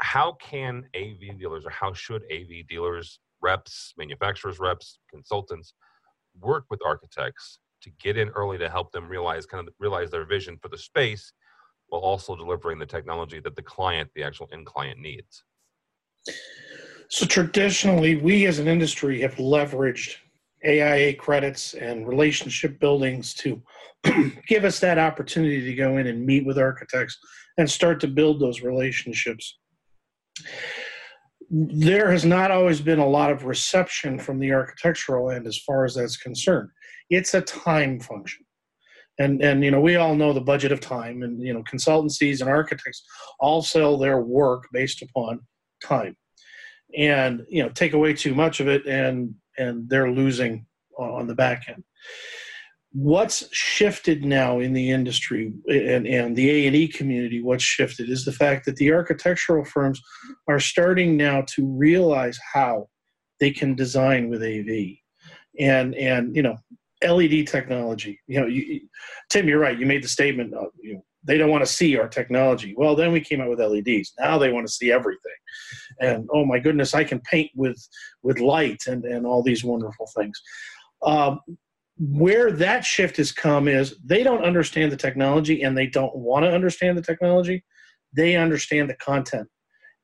How 0.00 0.32
can 0.40 0.84
AV 0.96 1.38
dealers, 1.38 1.64
or 1.64 1.70
how 1.70 1.92
should 1.92 2.22
AV 2.32 2.66
dealers, 2.68 3.20
reps, 3.40 3.92
manufacturers, 3.96 4.58
reps, 4.58 4.98
consultants, 5.10 5.74
work 6.40 6.64
with 6.70 6.80
architects 6.84 7.58
to 7.82 7.90
get 8.00 8.16
in 8.16 8.30
early 8.30 8.58
to 8.58 8.68
help 8.68 8.90
them 8.92 9.08
realize 9.08 9.46
kind 9.46 9.68
of 9.68 9.74
realize 9.78 10.10
their 10.10 10.24
vision 10.24 10.58
for 10.60 10.68
the 10.68 10.78
space 10.78 11.32
while 11.88 12.00
also 12.00 12.36
delivering 12.36 12.78
the 12.78 12.86
technology 12.86 13.40
that 13.40 13.56
the 13.56 13.62
client, 13.62 14.10
the 14.14 14.22
actual 14.22 14.48
end 14.52 14.66
client 14.66 14.98
needs? 15.00 15.44
So 17.08 17.26
traditionally, 17.26 18.16
we 18.16 18.46
as 18.46 18.58
an 18.58 18.68
industry 18.68 19.20
have 19.20 19.36
leveraged 19.36 20.16
AIA 20.66 21.14
credits 21.14 21.74
and 21.74 22.08
relationship 22.08 22.80
buildings 22.80 23.34
to 23.34 23.62
give 24.48 24.64
us 24.64 24.80
that 24.80 24.98
opportunity 24.98 25.62
to 25.62 25.74
go 25.74 25.98
in 25.98 26.06
and 26.06 26.24
meet 26.24 26.46
with 26.46 26.58
architects 26.58 27.18
and 27.58 27.70
start 27.70 28.00
to 28.00 28.08
build 28.08 28.40
those 28.40 28.62
relationships. 28.62 29.58
There 31.50 32.10
has 32.10 32.24
not 32.24 32.50
always 32.50 32.80
been 32.80 32.98
a 32.98 33.08
lot 33.08 33.30
of 33.30 33.44
reception 33.44 34.18
from 34.18 34.38
the 34.38 34.52
architectural 34.52 35.30
end 35.30 35.46
as 35.46 35.58
far 35.58 35.84
as 35.84 35.94
that's 35.94 36.16
concerned. 36.16 36.70
It's 37.10 37.34
a 37.34 37.42
time 37.42 38.00
function. 38.00 38.43
And, 39.18 39.42
and 39.42 39.62
you 39.62 39.70
know 39.70 39.80
we 39.80 39.96
all 39.96 40.16
know 40.16 40.32
the 40.32 40.40
budget 40.40 40.72
of 40.72 40.80
time 40.80 41.22
and 41.22 41.40
you 41.40 41.54
know 41.54 41.62
consultancies 41.62 42.40
and 42.40 42.50
architects 42.50 43.04
all 43.38 43.62
sell 43.62 43.96
their 43.96 44.20
work 44.20 44.68
based 44.72 45.02
upon 45.02 45.40
time. 45.82 46.16
And 46.96 47.44
you 47.48 47.62
know 47.62 47.68
take 47.68 47.92
away 47.92 48.14
too 48.14 48.34
much 48.34 48.60
of 48.60 48.68
it 48.68 48.86
and 48.86 49.34
and 49.56 49.88
they're 49.88 50.10
losing 50.10 50.66
on 50.98 51.26
the 51.26 51.34
back 51.34 51.64
end. 51.68 51.84
What's 52.92 53.48
shifted 53.52 54.24
now 54.24 54.60
in 54.60 54.72
the 54.72 54.92
industry 54.92 55.52
and, 55.66 56.06
and 56.06 56.36
the 56.36 56.48
a&e 56.50 56.88
community 56.88 57.42
what's 57.42 57.64
shifted 57.64 58.08
is 58.08 58.24
the 58.24 58.32
fact 58.32 58.66
that 58.66 58.76
the 58.76 58.92
architectural 58.92 59.64
firms 59.64 60.00
are 60.46 60.60
starting 60.60 61.16
now 61.16 61.42
to 61.54 61.66
realize 61.66 62.38
how 62.52 62.88
they 63.40 63.50
can 63.50 63.74
design 63.74 64.28
with 64.28 64.42
av 64.42 64.96
and 65.58 65.94
and 65.94 66.36
you 66.36 66.42
know 66.42 66.56
led 67.02 67.46
technology. 67.46 68.20
You 68.26 68.40
know 68.40 68.46
you, 68.46 68.80
tim 69.30 69.48
you're 69.48 69.58
right. 69.58 69.78
You 69.78 69.86
made 69.86 70.02
the 70.02 70.08
statement 70.08 70.54
of, 70.54 70.68
you 70.82 70.94
know, 70.94 71.04
they 71.26 71.38
don't 71.38 71.50
want 71.50 71.64
to 71.64 71.72
see 71.72 71.96
our 71.96 72.08
technology. 72.08 72.74
Well 72.76 72.94
then 72.94 73.12
we 73.12 73.20
came 73.20 73.40
out 73.40 73.48
with 73.48 73.60
leds 73.60 74.12
now 74.18 74.38
they 74.38 74.52
want 74.52 74.66
to 74.66 74.72
see 74.72 74.92
everything. 74.92 75.32
And 76.00 76.28
oh 76.32 76.44
my 76.44 76.58
goodness 76.58 76.94
i 76.94 77.04
can 77.04 77.20
paint 77.20 77.50
with 77.54 77.78
with 78.22 78.38
light 78.38 78.82
and 78.86 79.04
and 79.04 79.26
all 79.26 79.42
these 79.42 79.64
wonderful 79.64 80.08
things. 80.16 80.40
Um, 81.02 81.40
where 81.96 82.50
that 82.50 82.84
shift 82.84 83.16
has 83.18 83.30
come 83.30 83.68
is 83.68 83.96
they 84.04 84.22
don't 84.22 84.44
understand 84.44 84.90
the 84.90 84.96
technology 84.96 85.62
and 85.62 85.76
they 85.76 85.86
don't 85.86 86.14
want 86.16 86.44
to 86.44 86.50
understand 86.50 86.98
the 86.98 87.02
technology. 87.02 87.64
They 88.12 88.36
understand 88.36 88.90
the 88.90 88.96
content 88.96 89.48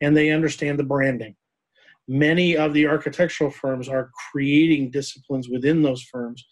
and 0.00 0.16
they 0.16 0.30
understand 0.30 0.78
the 0.78 0.85
branding. 0.85 1.35
Many 2.06 2.56
of 2.56 2.75
the 2.75 2.87
architectural 2.87 3.50
firms 3.50 3.88
are 3.88 4.11
creating 4.30 4.90
disciplines 4.90 5.49
within 5.49 5.82
those 5.82 6.02
firms 6.02 6.44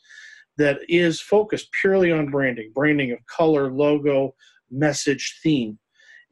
that 0.59 0.81
is 0.89 1.21
focused 1.21 1.69
purely 1.81 2.13
on 2.13 2.31
branding, 2.31 2.71
branding 2.75 3.13
of 3.13 3.25
color, 3.27 3.73
logo, 3.73 4.35
message, 4.71 5.39
theme. 5.43 5.79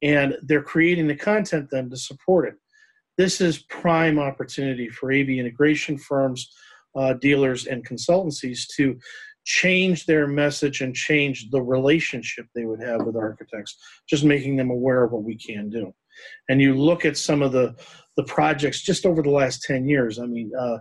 And 0.02 0.36
they're 0.42 0.62
creating 0.62 1.06
the 1.06 1.16
content 1.16 1.68
then 1.70 1.88
to 1.90 1.96
support 1.96 2.48
it. 2.48 2.54
This 3.16 3.40
is 3.40 3.64
prime 3.70 4.18
opportunity 4.18 4.88
for 4.90 5.10
AV 5.10 5.30
integration 5.30 5.96
firms 5.96 6.50
uh, 6.96 7.14
dealers 7.14 7.66
and 7.66 7.86
consultancies 7.86 8.66
to 8.76 8.98
change 9.44 10.06
their 10.06 10.26
message 10.26 10.80
and 10.80 10.94
change 10.94 11.50
the 11.50 11.62
relationship 11.62 12.46
they 12.54 12.64
would 12.64 12.82
have 12.82 13.06
with 13.06 13.16
architects, 13.16 13.76
just 14.08 14.24
making 14.24 14.56
them 14.56 14.70
aware 14.70 15.04
of 15.04 15.12
what 15.12 15.22
we 15.22 15.36
can 15.36 15.70
do. 15.70 15.94
And 16.48 16.60
you 16.60 16.74
look 16.74 17.04
at 17.04 17.16
some 17.16 17.42
of 17.42 17.52
the, 17.52 17.76
the 18.16 18.24
projects 18.24 18.82
just 18.82 19.06
over 19.06 19.22
the 19.22 19.30
last 19.30 19.62
10 19.62 19.88
years. 19.88 20.18
I 20.18 20.26
mean, 20.26 20.50
uh, 20.58 20.78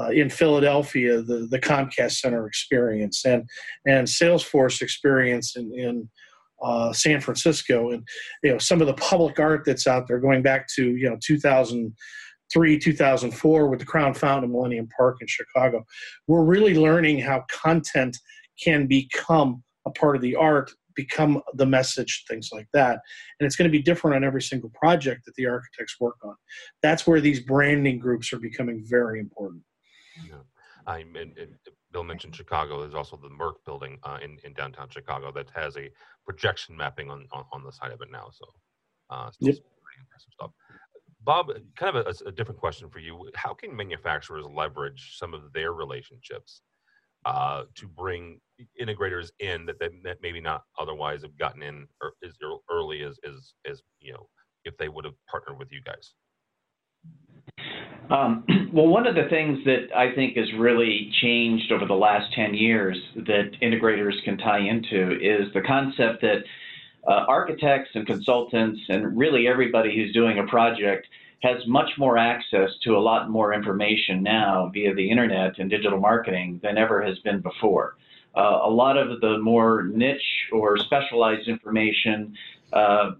uh, 0.00 0.08
in 0.08 0.30
Philadelphia, 0.30 1.22
the, 1.22 1.46
the 1.50 1.58
Comcast 1.58 2.12
Center 2.12 2.46
experience 2.46 3.24
and, 3.24 3.48
and 3.86 4.06
Salesforce 4.06 4.80
experience 4.80 5.56
in, 5.56 5.72
in 5.74 6.08
uh, 6.62 6.92
San 6.92 7.20
Francisco, 7.20 7.90
and 7.90 8.06
you 8.42 8.52
know 8.52 8.58
some 8.58 8.80
of 8.80 8.86
the 8.86 8.94
public 8.94 9.38
art 9.40 9.64
that's 9.66 9.86
out 9.86 10.06
there 10.06 10.20
going 10.20 10.42
back 10.42 10.68
to 10.76 10.96
you 10.96 11.10
know 11.10 11.18
2003, 11.20 12.78
2004 12.78 13.68
with 13.68 13.80
the 13.80 13.84
Crown 13.84 14.14
Fountain 14.14 14.52
Millennium 14.52 14.88
Park 14.96 15.18
in 15.20 15.26
Chicago. 15.26 15.84
We're 16.28 16.44
really 16.44 16.74
learning 16.74 17.18
how 17.18 17.44
content 17.50 18.16
can 18.62 18.86
become 18.86 19.62
a 19.86 19.90
part 19.90 20.14
of 20.14 20.22
the 20.22 20.36
art, 20.36 20.70
become 20.94 21.42
the 21.54 21.66
message, 21.66 22.24
things 22.28 22.50
like 22.52 22.68
that. 22.72 23.00
And 23.40 23.46
it's 23.46 23.56
going 23.56 23.68
to 23.68 23.76
be 23.76 23.82
different 23.82 24.14
on 24.14 24.24
every 24.24 24.42
single 24.42 24.70
project 24.70 25.24
that 25.24 25.34
the 25.34 25.46
architects 25.46 25.98
work 25.98 26.16
on. 26.22 26.36
That's 26.82 27.06
where 27.06 27.20
these 27.20 27.40
branding 27.40 27.98
groups 27.98 28.32
are 28.32 28.38
becoming 28.38 28.84
very 28.86 29.18
important. 29.18 29.62
Yeah. 30.16 30.36
I 30.86 30.98
and, 30.98 31.16
and 31.16 31.56
Bill 31.92 32.04
mentioned 32.04 32.34
Chicago. 32.34 32.80
There's 32.80 32.94
also 32.94 33.16
the 33.16 33.28
Merck 33.28 33.64
building 33.64 33.98
uh, 34.02 34.18
in, 34.22 34.38
in 34.44 34.52
downtown 34.52 34.88
Chicago 34.88 35.30
that 35.32 35.50
has 35.50 35.76
a 35.76 35.90
projection 36.24 36.76
mapping 36.76 37.10
on, 37.10 37.26
on, 37.32 37.44
on 37.52 37.62
the 37.62 37.72
side 37.72 37.92
of 37.92 38.00
it 38.00 38.10
now. 38.10 38.30
So, 38.32 38.46
uh, 39.10 39.30
yep. 39.40 39.56
impressive 40.00 40.32
stuff. 40.32 40.50
Bob, 41.24 41.52
kind 41.76 41.96
of 41.96 42.06
a, 42.06 42.28
a, 42.28 42.32
different 42.32 42.58
question 42.58 42.88
for 42.88 42.98
you. 42.98 43.30
How 43.34 43.54
can 43.54 43.76
manufacturers 43.76 44.44
leverage 44.46 45.16
some 45.16 45.34
of 45.34 45.52
their 45.52 45.72
relationships 45.72 46.62
uh, 47.24 47.64
to 47.76 47.86
bring 47.86 48.40
integrators 48.80 49.30
in 49.38 49.66
that, 49.66 49.78
that, 49.78 49.92
that 50.02 50.18
maybe 50.20 50.40
not 50.40 50.64
otherwise 50.78 51.22
have 51.22 51.38
gotten 51.38 51.62
in 51.62 51.86
or 52.00 52.14
as 52.24 52.32
early 52.70 53.02
as, 53.02 53.18
as, 53.24 53.54
as 53.70 53.82
you 54.00 54.12
know, 54.12 54.26
if 54.64 54.76
they 54.78 54.88
would 54.88 55.04
have 55.04 55.14
partnered 55.30 55.58
with 55.58 55.70
you 55.70 55.80
guys? 55.82 56.14
Um, 58.10 58.44
well, 58.72 58.88
one 58.88 59.06
of 59.06 59.14
the 59.14 59.28
things 59.28 59.64
that 59.64 59.88
I 59.96 60.14
think 60.14 60.36
has 60.36 60.52
really 60.54 61.12
changed 61.20 61.72
over 61.72 61.86
the 61.86 61.94
last 61.94 62.32
10 62.34 62.54
years 62.54 62.98
that 63.16 63.52
integrators 63.62 64.22
can 64.24 64.38
tie 64.38 64.60
into 64.60 65.18
is 65.20 65.52
the 65.54 65.62
concept 65.62 66.22
that 66.22 66.44
uh, 67.08 67.24
architects 67.28 67.90
and 67.94 68.06
consultants 68.06 68.80
and 68.88 69.16
really 69.16 69.48
everybody 69.48 69.94
who's 69.94 70.12
doing 70.12 70.38
a 70.38 70.46
project 70.46 71.08
has 71.42 71.66
much 71.66 71.90
more 71.98 72.16
access 72.16 72.70
to 72.84 72.96
a 72.96 73.00
lot 73.00 73.28
more 73.28 73.52
information 73.52 74.22
now 74.22 74.70
via 74.72 74.94
the 74.94 75.10
internet 75.10 75.58
and 75.58 75.68
digital 75.68 75.98
marketing 75.98 76.60
than 76.62 76.78
ever 76.78 77.02
has 77.02 77.18
been 77.20 77.40
before. 77.40 77.96
Uh, 78.36 78.60
a 78.62 78.70
lot 78.70 78.96
of 78.96 79.20
the 79.20 79.38
more 79.38 79.82
niche 79.92 80.48
or 80.52 80.78
specialized 80.78 81.48
information 81.48 82.34
uh, 82.72 83.10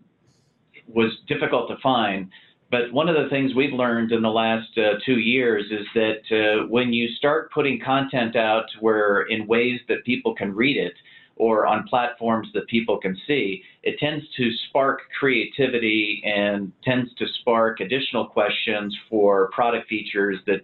was 0.86 1.18
difficult 1.26 1.68
to 1.68 1.76
find. 1.82 2.30
But 2.72 2.90
one 2.90 3.10
of 3.10 3.22
the 3.22 3.28
things 3.28 3.54
we've 3.54 3.74
learned 3.74 4.12
in 4.12 4.22
the 4.22 4.30
last 4.30 4.78
uh, 4.78 4.94
two 5.04 5.18
years 5.18 5.66
is 5.70 5.86
that 5.94 6.22
uh, 6.32 6.66
when 6.68 6.90
you 6.90 7.06
start 7.16 7.52
putting 7.52 7.78
content 7.78 8.34
out 8.34 8.64
where 8.80 9.22
in 9.24 9.46
ways 9.46 9.78
that 9.88 10.06
people 10.06 10.34
can 10.34 10.54
read 10.54 10.78
it, 10.78 10.94
or 11.36 11.66
on 11.66 11.86
platforms 11.86 12.48
that 12.54 12.66
people 12.68 12.96
can 12.96 13.14
see, 13.26 13.62
it 13.82 13.98
tends 13.98 14.24
to 14.36 14.50
spark 14.68 15.00
creativity 15.18 16.22
and 16.24 16.72
tends 16.82 17.12
to 17.16 17.26
spark 17.40 17.80
additional 17.80 18.26
questions 18.26 18.96
for 19.10 19.50
product 19.50 19.86
features 19.88 20.38
that 20.46 20.62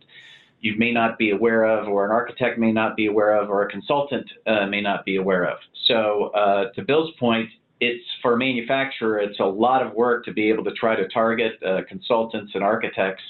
you 0.61 0.77
may 0.79 0.93
not 0.93 1.19
be 1.19 1.31
aware 1.31 1.65
of, 1.65 1.89
or 1.89 2.07
an 2.07 2.11
architect 2.11 2.59
may 2.59 2.73
not 2.73 2.97
be 2.97 3.07
aware 3.07 3.39
of, 3.39 3.51
or 3.51 3.63
a 3.63 3.71
consultant 3.71 4.29
uh, 4.47 4.67
may 4.67 4.81
not 4.81 5.05
be 5.05 5.17
aware 5.17 5.45
of. 5.45 5.59
So, 5.87 6.31
uh, 6.35 6.73
to 6.73 6.83
Bill's 6.83 7.13
point, 7.19 7.51
it's 7.81 8.05
for 8.23 8.35
a 8.35 8.39
manufacturer, 8.39 9.19
it's 9.19 9.39
a 9.41 9.45
lot 9.45 9.85
of 9.85 9.93
work 9.95 10.25
to 10.25 10.33
be 10.33 10.49
able 10.49 10.65
to 10.65 10.73
try 10.73 10.97
to 10.97 11.07
target 11.09 11.63
uh, 11.63 11.81
consultants 11.89 12.53
and 12.55 12.65
architects, 12.65 13.23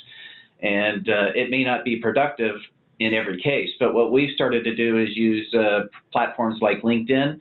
and 0.60 1.08
uh, 1.08 1.32
it 1.34 1.50
may 1.50 1.64
not 1.64 1.84
be 1.84 1.96
productive 1.96 2.56
in 2.98 3.14
every 3.14 3.40
case. 3.40 3.70
But 3.78 3.94
what 3.94 4.10
we've 4.10 4.34
started 4.34 4.64
to 4.64 4.74
do 4.74 4.98
is 4.98 5.16
use 5.16 5.52
uh, 5.54 5.82
platforms 6.12 6.58
like 6.60 6.82
LinkedIn. 6.82 7.38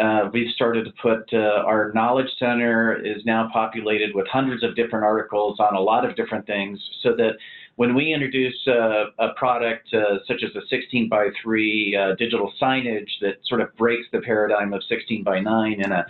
Uh, 0.00 0.28
we've 0.32 0.52
started 0.54 0.84
to 0.84 0.92
put 1.00 1.28
uh, 1.32 1.62
our 1.64 1.90
knowledge 1.94 2.28
center 2.38 2.94
is 2.94 3.24
now 3.24 3.48
populated 3.52 4.14
with 4.14 4.26
hundreds 4.26 4.62
of 4.62 4.76
different 4.76 5.04
articles 5.04 5.58
on 5.58 5.74
a 5.74 5.80
lot 5.80 6.04
of 6.04 6.14
different 6.16 6.46
things 6.46 6.78
so 7.02 7.16
that 7.16 7.32
when 7.76 7.94
we 7.94 8.12
introduce 8.12 8.66
uh, 8.66 9.04
a 9.18 9.34
product 9.34 9.92
uh, 9.94 10.18
such 10.26 10.42
as 10.42 10.54
a 10.56 10.66
16 10.68 11.08
by 11.08 11.28
3 11.42 11.96
uh, 11.96 12.14
digital 12.16 12.52
signage 12.60 13.10
that 13.20 13.36
sort 13.44 13.60
of 13.60 13.74
breaks 13.76 14.06
the 14.12 14.20
paradigm 14.20 14.72
of 14.72 14.82
16 14.84 15.22
by 15.22 15.40
9 15.40 15.80
in 15.80 15.92
a 15.92 16.06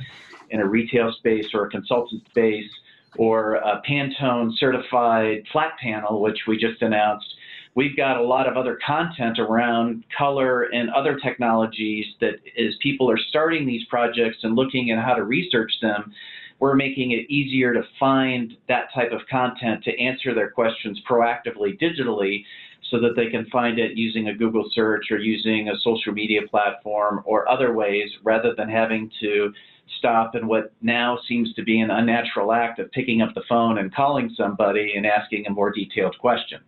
in 0.51 0.61
a 0.61 0.67
retail 0.67 1.13
space 1.13 1.49
or 1.53 1.67
a 1.67 1.71
consultant 1.71 2.25
space 2.29 2.71
or 3.19 3.57
a 3.57 3.83
Pantone 3.89 4.57
certified 4.57 5.43
flat 5.51 5.73
panel, 5.83 6.21
which 6.21 6.39
we 6.47 6.57
just 6.57 6.83
announced, 6.83 7.27
we've 7.75 7.97
got 7.97 8.17
a 8.17 8.23
lot 8.23 8.49
of 8.49 8.57
other 8.57 8.79
content 8.85 9.39
around 9.39 10.05
color 10.17 10.65
and 10.65 10.91
other 10.91 11.19
technologies 11.19 12.07
that 12.21 12.35
as 12.59 12.75
people 12.81 13.11
are 13.11 13.19
starting 13.19 13.67
these 13.67 13.85
projects 13.87 14.39
and 14.43 14.55
looking 14.55 14.91
at 14.91 15.03
how 15.03 15.15
to 15.15 15.25
research 15.25 15.73
them, 15.81 16.13
we're 16.59 16.75
making 16.75 17.13
it 17.13 17.31
easier 17.31 17.75
to 17.75 17.83
find 18.01 18.57
that 18.69 18.87
type 18.95 19.13
of 19.13 19.21
content 19.31 19.85
to 19.85 19.99
answer 19.99 20.35
their 20.35 20.51
questions 20.51 21.01
proactively 21.09 21.79
digitally 21.81 22.45
so 22.91 23.01
that 23.01 23.15
they 23.17 23.29
can 23.29 23.47
find 23.47 23.79
it 23.79 23.97
using 23.97 24.29
a 24.29 24.35
Google 24.35 24.69
search 24.73 25.11
or 25.11 25.19
using 25.19 25.69
a 25.69 25.79
social 25.83 26.13
media 26.13 26.43
platform 26.49 27.23
or 27.25 27.49
other 27.49 27.73
ways 27.73 28.09
rather 28.23 28.55
than 28.55 28.69
having 28.69 29.11
to 29.21 29.53
stop 29.99 30.35
in 30.35 30.47
what 30.47 30.73
now 30.83 31.19
seems 31.29 31.53
to 31.55 31.63
be 31.63 31.81
an 31.81 31.91
unnatural 31.91 32.53
act 32.53 32.79
of 32.79 32.91
picking 32.93 33.23
up 33.23 33.35
the 33.35 33.43
phone 33.49 33.79
and 33.79 33.95
calling 33.95 34.33
somebody 34.37 34.95
and 34.97 35.07
asking 35.07 35.47
a 35.47 35.51
more 35.51 35.73
detailed 35.73 36.17
question 36.19 36.61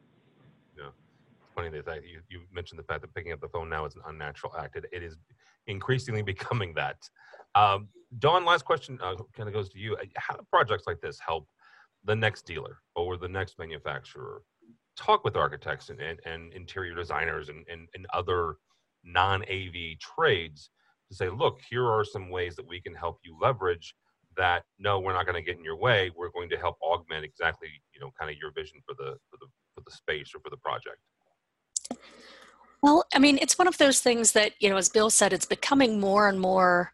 Yeah. 0.76 0.86
It's 0.86 1.54
funny 1.54 1.68
that 1.68 2.04
you, 2.04 2.20
you 2.28 2.42
mentioned 2.52 2.78
the 2.78 2.84
fact 2.84 3.00
that 3.02 3.14
picking 3.14 3.32
up 3.32 3.40
the 3.40 3.48
phone 3.48 3.68
now 3.68 3.86
is 3.86 3.94
an 3.94 4.02
unnatural 4.06 4.54
act. 4.56 4.76
It, 4.76 4.86
it 4.92 5.02
is 5.02 5.16
increasingly 5.66 6.22
becoming 6.22 6.74
that. 6.74 7.08
Um, 7.54 7.88
Dawn, 8.18 8.44
last 8.44 8.64
question 8.64 8.98
uh, 9.02 9.16
kind 9.36 9.48
of 9.48 9.52
goes 9.52 9.68
to 9.70 9.78
you. 9.78 9.94
Uh, 9.96 10.04
how 10.16 10.36
do 10.36 10.42
projects 10.50 10.84
like 10.86 11.00
this 11.00 11.18
help 11.20 11.46
the 12.04 12.14
next 12.14 12.46
dealer 12.46 12.78
or 12.96 13.16
the 13.16 13.28
next 13.28 13.58
manufacturer 13.58 14.42
talk 14.96 15.24
with 15.24 15.36
architects 15.36 15.90
and, 15.90 16.00
and, 16.00 16.18
and 16.24 16.52
interior 16.54 16.94
designers 16.94 17.48
and, 17.48 17.64
and, 17.70 17.88
and 17.94 18.06
other 18.12 18.56
non-AV 19.04 19.98
trades 20.00 20.70
to 21.08 21.16
say, 21.16 21.28
look, 21.28 21.58
here 21.68 21.86
are 21.86 22.04
some 22.04 22.30
ways 22.30 22.56
that 22.56 22.66
we 22.66 22.80
can 22.80 22.94
help 22.94 23.18
you 23.24 23.36
leverage 23.40 23.94
that. 24.36 24.64
No, 24.78 25.00
we're 25.00 25.12
not 25.12 25.26
going 25.26 25.36
to 25.36 25.42
get 25.42 25.58
in 25.58 25.64
your 25.64 25.76
way. 25.76 26.10
We're 26.16 26.30
going 26.30 26.48
to 26.50 26.56
help 26.56 26.76
augment 26.82 27.24
exactly, 27.24 27.68
you 27.94 28.00
know, 28.00 28.10
kind 28.18 28.30
of 28.30 28.36
your 28.38 28.52
vision 28.52 28.80
for 28.86 28.94
the 28.94 29.16
for 29.30 29.36
the 29.40 29.46
for 29.74 29.82
the 29.84 29.90
space 29.90 30.32
or 30.34 30.40
for 30.40 30.50
the 30.50 30.56
project. 30.56 30.98
Well, 32.82 33.04
I 33.14 33.18
mean, 33.18 33.38
it's 33.40 33.58
one 33.58 33.66
of 33.66 33.78
those 33.78 34.00
things 34.00 34.32
that, 34.32 34.52
you 34.60 34.68
know, 34.68 34.76
as 34.76 34.88
Bill 34.88 35.10
said, 35.10 35.32
it's 35.32 35.46
becoming 35.46 35.98
more 35.98 36.28
and 36.28 36.40
more 36.40 36.92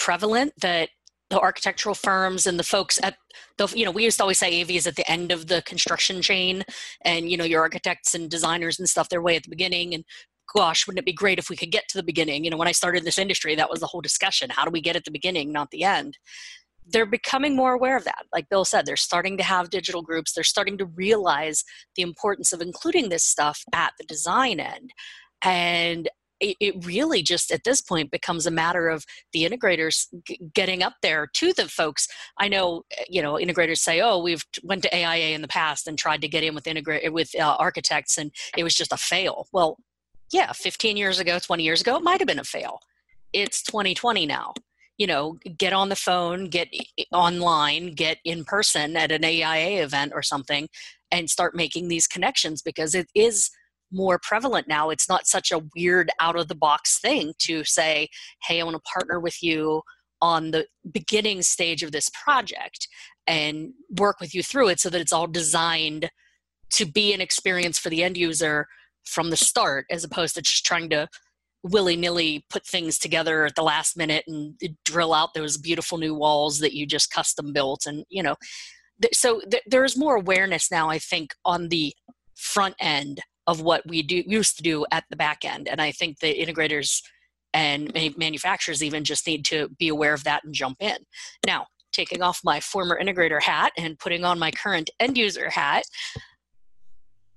prevalent 0.00 0.54
that 0.62 0.88
the 1.28 1.38
architectural 1.38 1.94
firms 1.94 2.46
and 2.46 2.58
the 2.58 2.64
folks 2.64 2.98
at 3.02 3.16
the 3.58 3.72
you 3.76 3.84
know 3.84 3.90
we 3.90 4.02
used 4.02 4.16
to 4.16 4.24
always 4.24 4.38
say 4.38 4.60
AV 4.60 4.70
is 4.70 4.86
at 4.86 4.96
the 4.96 5.08
end 5.08 5.30
of 5.30 5.46
the 5.46 5.62
construction 5.62 6.22
chain 6.22 6.64
and 7.04 7.30
you 7.30 7.36
know 7.36 7.44
your 7.44 7.60
architects 7.60 8.14
and 8.14 8.30
designers 8.30 8.78
and 8.78 8.88
stuff 8.88 9.08
they're 9.08 9.22
way 9.22 9.36
at 9.36 9.44
the 9.44 9.50
beginning 9.50 9.94
and 9.94 10.04
gosh 10.56 10.86
wouldn't 10.86 10.98
it 10.98 11.04
be 11.04 11.12
great 11.12 11.38
if 11.38 11.50
we 11.50 11.56
could 11.56 11.70
get 11.70 11.86
to 11.88 11.98
the 11.98 12.02
beginning? 12.02 12.44
You 12.44 12.50
know 12.50 12.56
when 12.56 12.66
I 12.66 12.72
started 12.72 13.04
this 13.04 13.18
industry 13.18 13.54
that 13.54 13.70
was 13.70 13.80
the 13.80 13.86
whole 13.86 14.00
discussion. 14.00 14.50
How 14.50 14.64
do 14.64 14.70
we 14.70 14.80
get 14.80 14.96
at 14.96 15.04
the 15.04 15.10
beginning 15.10 15.52
not 15.52 15.70
the 15.70 15.84
end? 15.84 16.16
They're 16.86 17.06
becoming 17.06 17.54
more 17.54 17.74
aware 17.74 17.96
of 17.96 18.04
that. 18.04 18.24
Like 18.32 18.48
Bill 18.48 18.64
said 18.64 18.86
they're 18.86 18.96
starting 18.96 19.36
to 19.36 19.44
have 19.44 19.70
digital 19.70 20.02
groups. 20.02 20.32
They're 20.32 20.42
starting 20.42 20.78
to 20.78 20.86
realize 20.86 21.62
the 21.94 22.02
importance 22.02 22.52
of 22.52 22.62
including 22.62 23.10
this 23.10 23.22
stuff 23.22 23.62
at 23.72 23.92
the 23.98 24.04
design 24.04 24.58
end. 24.58 24.90
And 25.42 26.08
it, 26.40 26.56
it 26.60 26.86
really 26.86 27.22
just 27.22 27.50
at 27.50 27.64
this 27.64 27.80
point 27.80 28.10
becomes 28.10 28.46
a 28.46 28.50
matter 28.50 28.88
of 28.88 29.04
the 29.32 29.48
integrators 29.48 30.06
g- 30.26 30.40
getting 30.54 30.82
up 30.82 30.94
there 31.02 31.28
to 31.34 31.52
the 31.52 31.68
folks. 31.68 32.08
I 32.38 32.48
know, 32.48 32.84
eh, 32.98 33.04
you 33.08 33.22
know, 33.22 33.34
integrators 33.34 33.78
say, 33.78 34.00
"Oh, 34.00 34.18
we've 34.18 34.44
went 34.62 34.82
to 34.82 34.94
AIA 34.94 35.34
in 35.34 35.42
the 35.42 35.48
past 35.48 35.86
and 35.86 35.98
tried 35.98 36.22
to 36.22 36.28
get 36.28 36.42
in 36.42 36.54
with 36.54 36.66
integrate 36.66 37.12
with 37.12 37.30
uh, 37.38 37.56
architects, 37.58 38.18
and 38.18 38.32
it 38.56 38.64
was 38.64 38.74
just 38.74 38.92
a 38.92 38.96
fail." 38.96 39.46
Well, 39.52 39.78
yeah, 40.32 40.52
15 40.52 40.96
years 40.96 41.18
ago, 41.18 41.38
20 41.38 41.62
years 41.62 41.80
ago, 41.80 41.96
it 41.96 42.02
might 42.02 42.20
have 42.20 42.28
been 42.28 42.38
a 42.38 42.44
fail. 42.44 42.80
It's 43.32 43.62
2020 43.62 44.26
now. 44.26 44.54
You 44.96 45.06
know, 45.06 45.38
get 45.56 45.72
on 45.72 45.88
the 45.88 45.96
phone, 45.96 46.48
get 46.48 46.68
online, 47.12 47.94
get 47.94 48.18
in 48.24 48.44
person 48.44 48.96
at 48.96 49.10
an 49.10 49.24
AIA 49.24 49.82
event 49.82 50.12
or 50.14 50.22
something, 50.22 50.68
and 51.10 51.30
start 51.30 51.54
making 51.54 51.88
these 51.88 52.06
connections 52.06 52.60
because 52.62 52.94
it 52.94 53.08
is 53.14 53.50
more 53.92 54.18
prevalent 54.22 54.68
now. 54.68 54.90
It's 54.90 55.08
not 55.08 55.26
such 55.26 55.52
a 55.52 55.62
weird 55.74 56.10
out 56.20 56.36
of 56.36 56.48
the 56.48 56.54
box 56.54 56.98
thing 56.98 57.32
to 57.40 57.64
say, 57.64 58.08
hey, 58.44 58.60
I 58.60 58.64
want 58.64 58.76
to 58.76 58.90
partner 58.90 59.20
with 59.20 59.42
you 59.42 59.82
on 60.22 60.50
the 60.50 60.66
beginning 60.92 61.42
stage 61.42 61.82
of 61.82 61.92
this 61.92 62.10
project 62.10 62.88
and 63.26 63.72
work 63.98 64.20
with 64.20 64.34
you 64.34 64.42
through 64.42 64.68
it 64.68 64.80
so 64.80 64.90
that 64.90 65.00
it's 65.00 65.12
all 65.12 65.26
designed 65.26 66.10
to 66.72 66.84
be 66.84 67.12
an 67.12 67.20
experience 67.20 67.78
for 67.78 67.88
the 67.90 68.02
end 68.02 68.16
user 68.16 68.66
from 69.04 69.30
the 69.30 69.36
start 69.36 69.86
as 69.90 70.04
opposed 70.04 70.34
to 70.34 70.42
just 70.42 70.64
trying 70.64 70.88
to 70.90 71.08
willy-nilly 71.62 72.44
put 72.48 72.66
things 72.66 72.98
together 72.98 73.44
at 73.44 73.54
the 73.54 73.62
last 73.62 73.96
minute 73.96 74.24
and 74.26 74.54
uh, 74.64 74.68
drill 74.84 75.12
out 75.12 75.34
those 75.34 75.58
beautiful 75.58 75.98
new 75.98 76.14
walls 76.14 76.58
that 76.58 76.72
you 76.72 76.86
just 76.86 77.10
custom 77.10 77.52
built 77.52 77.84
and 77.86 78.04
you 78.08 78.22
know 78.22 78.34
so 79.12 79.42
there's 79.66 79.96
more 79.96 80.16
awareness 80.16 80.70
now 80.70 80.88
i 80.88 80.98
think 80.98 81.34
on 81.44 81.68
the 81.68 81.92
front 82.34 82.74
end 82.80 83.20
of 83.46 83.60
what 83.60 83.86
we 83.86 84.02
do 84.02 84.22
used 84.26 84.56
to 84.56 84.62
do 84.62 84.84
at 84.90 85.04
the 85.10 85.16
back 85.16 85.44
end. 85.44 85.68
And 85.68 85.80
i 85.80 85.90
think 85.92 86.18
the 86.18 86.34
integrators 86.34 87.02
and 87.52 87.92
manufacturers 88.16 88.82
even 88.82 89.02
just 89.02 89.26
need 89.26 89.44
to 89.46 89.68
be 89.78 89.88
aware 89.88 90.14
of 90.14 90.22
that 90.24 90.44
and 90.44 90.54
jump 90.54 90.76
in. 90.80 90.98
Now 91.46 91.66
taking 91.92 92.22
off 92.22 92.40
my 92.44 92.60
former 92.60 92.98
integrator 93.02 93.42
hat 93.42 93.72
and 93.76 93.98
putting 93.98 94.24
on 94.24 94.38
my 94.38 94.52
current 94.52 94.90
end 95.00 95.18
user 95.18 95.50
hat 95.50 95.84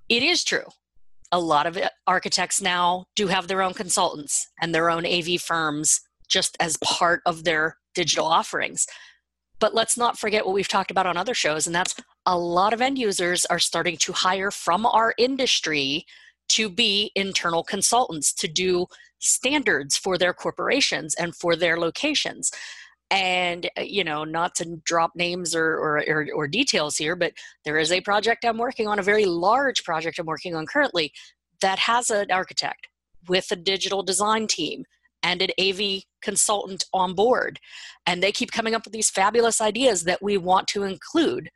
it 0.10 0.22
is 0.22 0.44
true. 0.44 0.66
A 1.32 1.40
lot 1.40 1.66
of 1.66 1.78
uh, 1.78 1.90
architects 2.06 2.62
now 2.62 3.06
do 3.16 3.28
have 3.28 3.48
their 3.48 3.62
own 3.62 3.74
consultants 3.74 4.48
and 4.62 4.74
their 4.74 4.90
own 4.90 5.06
av 5.06 5.42
firms 5.42 6.02
just 6.30 6.56
as 6.60 6.78
part 6.84 7.22
of 7.26 7.44
their 7.44 7.78
digital 7.96 8.26
offerings. 8.26 8.86
But 9.60 9.74
let's 9.74 9.98
not 9.98 10.20
forget 10.20 10.46
what 10.46 10.54
we've 10.54 10.68
talked 10.68 10.92
about 10.92 11.08
on 11.08 11.18
other 11.18 11.34
shows, 11.34 11.66
and 11.66 11.76
that's 11.76 11.96
a 12.26 12.38
lot 12.38 12.74
of 12.74 12.82
end 12.82 12.98
users 12.98 13.46
are 13.46 13.60
starting 13.60 13.98
to 13.98 14.14
hire 14.14 14.52
from 14.52 14.86
our 14.86 15.14
industry 15.18 16.06
to 16.50 16.70
be 16.70 17.12
internal 17.16 17.64
consultants 17.64 18.34
to 18.34 18.48
do 18.48 18.86
standards 19.20 19.98
for 19.98 20.18
their 20.18 20.34
corporations 20.34 21.16
and 21.16 21.36
for 21.36 21.56
their 21.56 21.80
locations 21.80 22.52
and 23.12 23.70
uh, 23.78 23.82
you 23.82 24.04
know 24.04 24.24
not 24.24 24.56
to 24.56 24.78
drop 24.86 25.12
names 25.16 25.56
or, 25.56 25.76
or, 25.76 26.04
or, 26.08 26.28
or, 26.36 26.48
details 26.48 26.98
here 26.98 27.16
but 27.16 27.32
there 27.64 27.78
is 27.78 27.92
a 27.92 28.02
project 28.02 28.44
i'm 28.44 28.58
working 28.58 28.88
on 28.88 29.00
a 29.00 29.04
very 29.04 29.26
large 29.26 29.84
project 29.84 30.20
i'm 30.20 30.26
working 30.26 30.56
on 30.56 30.66
currently 30.66 31.12
that 31.62 31.80
has 31.80 32.10
an 32.10 32.30
architect 32.32 32.88
with 33.28 33.50
a 33.52 33.56
digital 33.56 34.04
design 34.04 34.48
team 34.48 34.84
and 35.24 35.42
an 35.42 35.50
AV 35.60 36.04
consultant 36.22 36.84
on 36.94 37.14
board. 37.14 37.60
And 38.06 38.22
they 38.22 38.32
keep 38.32 38.52
coming 38.52 38.76
up 38.76 38.84
with 38.84 38.94
these 38.94 39.10
fabulous 39.10 39.62
ideas 39.62 40.04
that 40.04 40.22
we 40.22 40.38
want 40.38 40.68
to 40.70 40.84
include, 40.84 41.50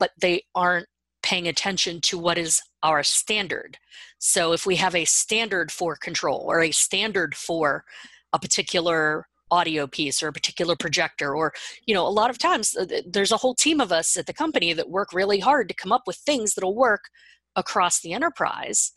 but 0.00 0.10
they 0.20 0.42
aren't 0.56 0.88
paying 1.22 1.46
attention 1.46 2.00
to 2.00 2.18
what 2.18 2.38
is 2.38 2.60
our 2.82 3.04
standard. 3.04 3.78
So 4.18 4.52
if 4.52 4.66
we 4.66 4.76
have 4.76 4.96
a 4.96 5.04
standard 5.04 5.70
for 5.70 5.94
control 5.94 6.46
or 6.48 6.60
a 6.62 6.72
standard 6.72 7.36
for 7.36 7.84
a 8.32 8.40
particular 8.40 9.28
audio 9.52 9.86
piece 9.86 10.22
or 10.22 10.28
a 10.28 10.32
particular 10.32 10.76
projector 10.76 11.34
or 11.34 11.52
you 11.84 11.92
know 11.92 12.06
a 12.06 12.08
lot 12.08 12.30
of 12.30 12.38
times 12.38 12.76
uh, 12.76 12.86
there's 13.04 13.32
a 13.32 13.36
whole 13.36 13.54
team 13.54 13.80
of 13.80 13.90
us 13.90 14.16
at 14.16 14.26
the 14.26 14.32
company 14.32 14.72
that 14.72 14.88
work 14.88 15.12
really 15.12 15.40
hard 15.40 15.68
to 15.68 15.74
come 15.74 15.90
up 15.90 16.02
with 16.06 16.14
things 16.14 16.54
that'll 16.54 16.76
work 16.76 17.10
across 17.56 18.00
the 18.00 18.12
enterprise 18.12 18.92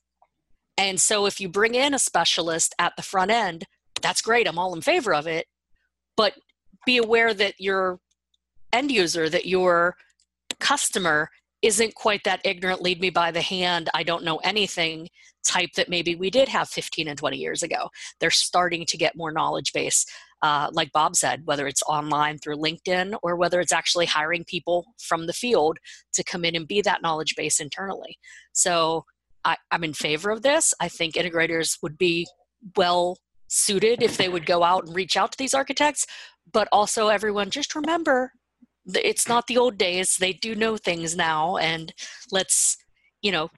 and 0.78 1.02
so 1.02 1.26
if 1.26 1.42
you 1.42 1.50
bring 1.50 1.74
in 1.74 1.96
a 1.96 1.98
specialist 1.98 2.76
at 2.78 2.94
the 2.96 3.02
front 3.02 3.32
end 3.32 3.66
that's 4.04 4.22
great. 4.22 4.48
I'm 4.48 4.60
all 4.60 4.76
in 4.76 4.82
favor 4.82 5.16
of 5.16 5.26
it. 5.26 5.48
But 6.16 6.34
be 6.86 6.98
aware 6.98 7.34
that 7.34 7.56
your 7.58 8.00
end 8.72 8.92
user, 8.92 9.30
that 9.30 9.48
your 9.48 9.96
customer 10.63 11.30
isn't 11.62 11.93
quite 11.95 12.23
that 12.23 12.41
ignorant, 12.43 12.82
lead 12.82 12.99
me 12.99 13.10
by 13.10 13.32
the 13.32 13.41
hand, 13.41 13.89
I 13.93 14.04
don't 14.04 14.23
know 14.23 14.38
anything 14.38 15.10
type 15.45 15.71
that 15.76 15.89
maybe 15.89 16.15
we 16.15 16.30
did 16.30 16.47
have 16.47 16.69
15 16.69 17.08
and 17.08 17.17
20 17.17 17.38
years 17.38 17.63
ago. 17.63 17.89
They're 18.19 18.32
starting 18.32 18.86
to 18.86 18.97
get 18.97 19.15
more 19.15 19.32
knowledge 19.32 19.73
base. 19.73 20.06
Uh, 20.41 20.69
like 20.73 20.91
Bob 20.93 21.15
said, 21.15 21.41
whether 21.45 21.67
it's 21.67 21.84
online 21.84 22.38
through 22.38 22.58
LinkedIn 22.58 23.17
or 23.23 23.36
whether 23.36 23.60
it's 23.60 23.71
actually 23.71 24.06
hiring 24.06 24.43
people 24.45 24.86
from 24.99 25.28
the 25.28 25.34
field 25.34 25.78
to 26.13 26.23
come 26.23 26.43
in 26.45 26.56
and 26.56 26.67
be 26.67 26.82
that 26.82 27.02
knowledge 27.02 27.36
base 27.36 27.60
internally. 27.60 28.17
So 28.54 29.06
I, 29.45 29.58
I'm 29.71 29.84
in 29.84 29.93
favor 29.93 30.32
of 30.32 30.41
this. 30.41 30.73
I 30.82 30.88
think 30.89 31.15
integrators 31.15 31.78
would 31.82 31.97
be 31.97 32.28
well 32.76 33.17
suited 33.47 34.02
if 34.02 34.17
they 34.17 34.30
would 34.30 34.45
go 34.45 34.63
out 34.63 34.86
and 34.86 34.95
reach 34.95 35.15
out 35.15 35.32
to 35.32 35.38
these 35.38 35.54
architects 35.54 36.08
but 36.52 36.67
also 36.71 37.08
everyone 37.08 37.49
just 37.49 37.76
remember 37.76 38.32
it's 38.86 39.28
not 39.28 39.48
the 39.48 39.58
old 39.58 39.78
days 39.78 40.17
they 40.17 40.34
do 40.34 40.56
know 40.56 40.78
things 40.78 41.15
now 41.15 41.58
and 41.58 41.93
let's 42.32 42.78
you 43.22 43.32
know 43.32 43.50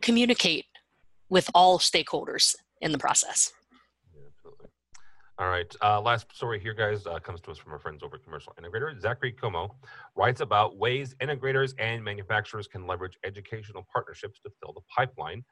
communicate 0.00 0.66
with 1.28 1.50
all 1.54 1.78
stakeholders 1.78 2.54
in 2.80 2.92
the 2.92 2.98
process 2.98 3.52
all 5.40 5.48
right. 5.48 5.72
Uh, 5.80 6.00
last 6.00 6.26
story 6.34 6.58
here, 6.58 6.74
guys, 6.74 7.06
uh, 7.06 7.20
comes 7.20 7.40
to 7.42 7.52
us 7.52 7.58
from 7.58 7.72
our 7.72 7.78
friends 7.78 8.02
over 8.02 8.16
at 8.16 8.24
Commercial 8.24 8.52
Integrator. 8.60 9.00
Zachary 9.00 9.32
Comeau 9.32 9.70
writes 10.16 10.40
about 10.40 10.76
ways 10.78 11.14
integrators 11.20 11.74
and 11.78 12.02
manufacturers 12.02 12.66
can 12.66 12.88
leverage 12.88 13.16
educational 13.22 13.86
partnerships 13.92 14.40
to 14.40 14.50
fill 14.60 14.72
the 14.72 14.80
pipeline 14.92 15.44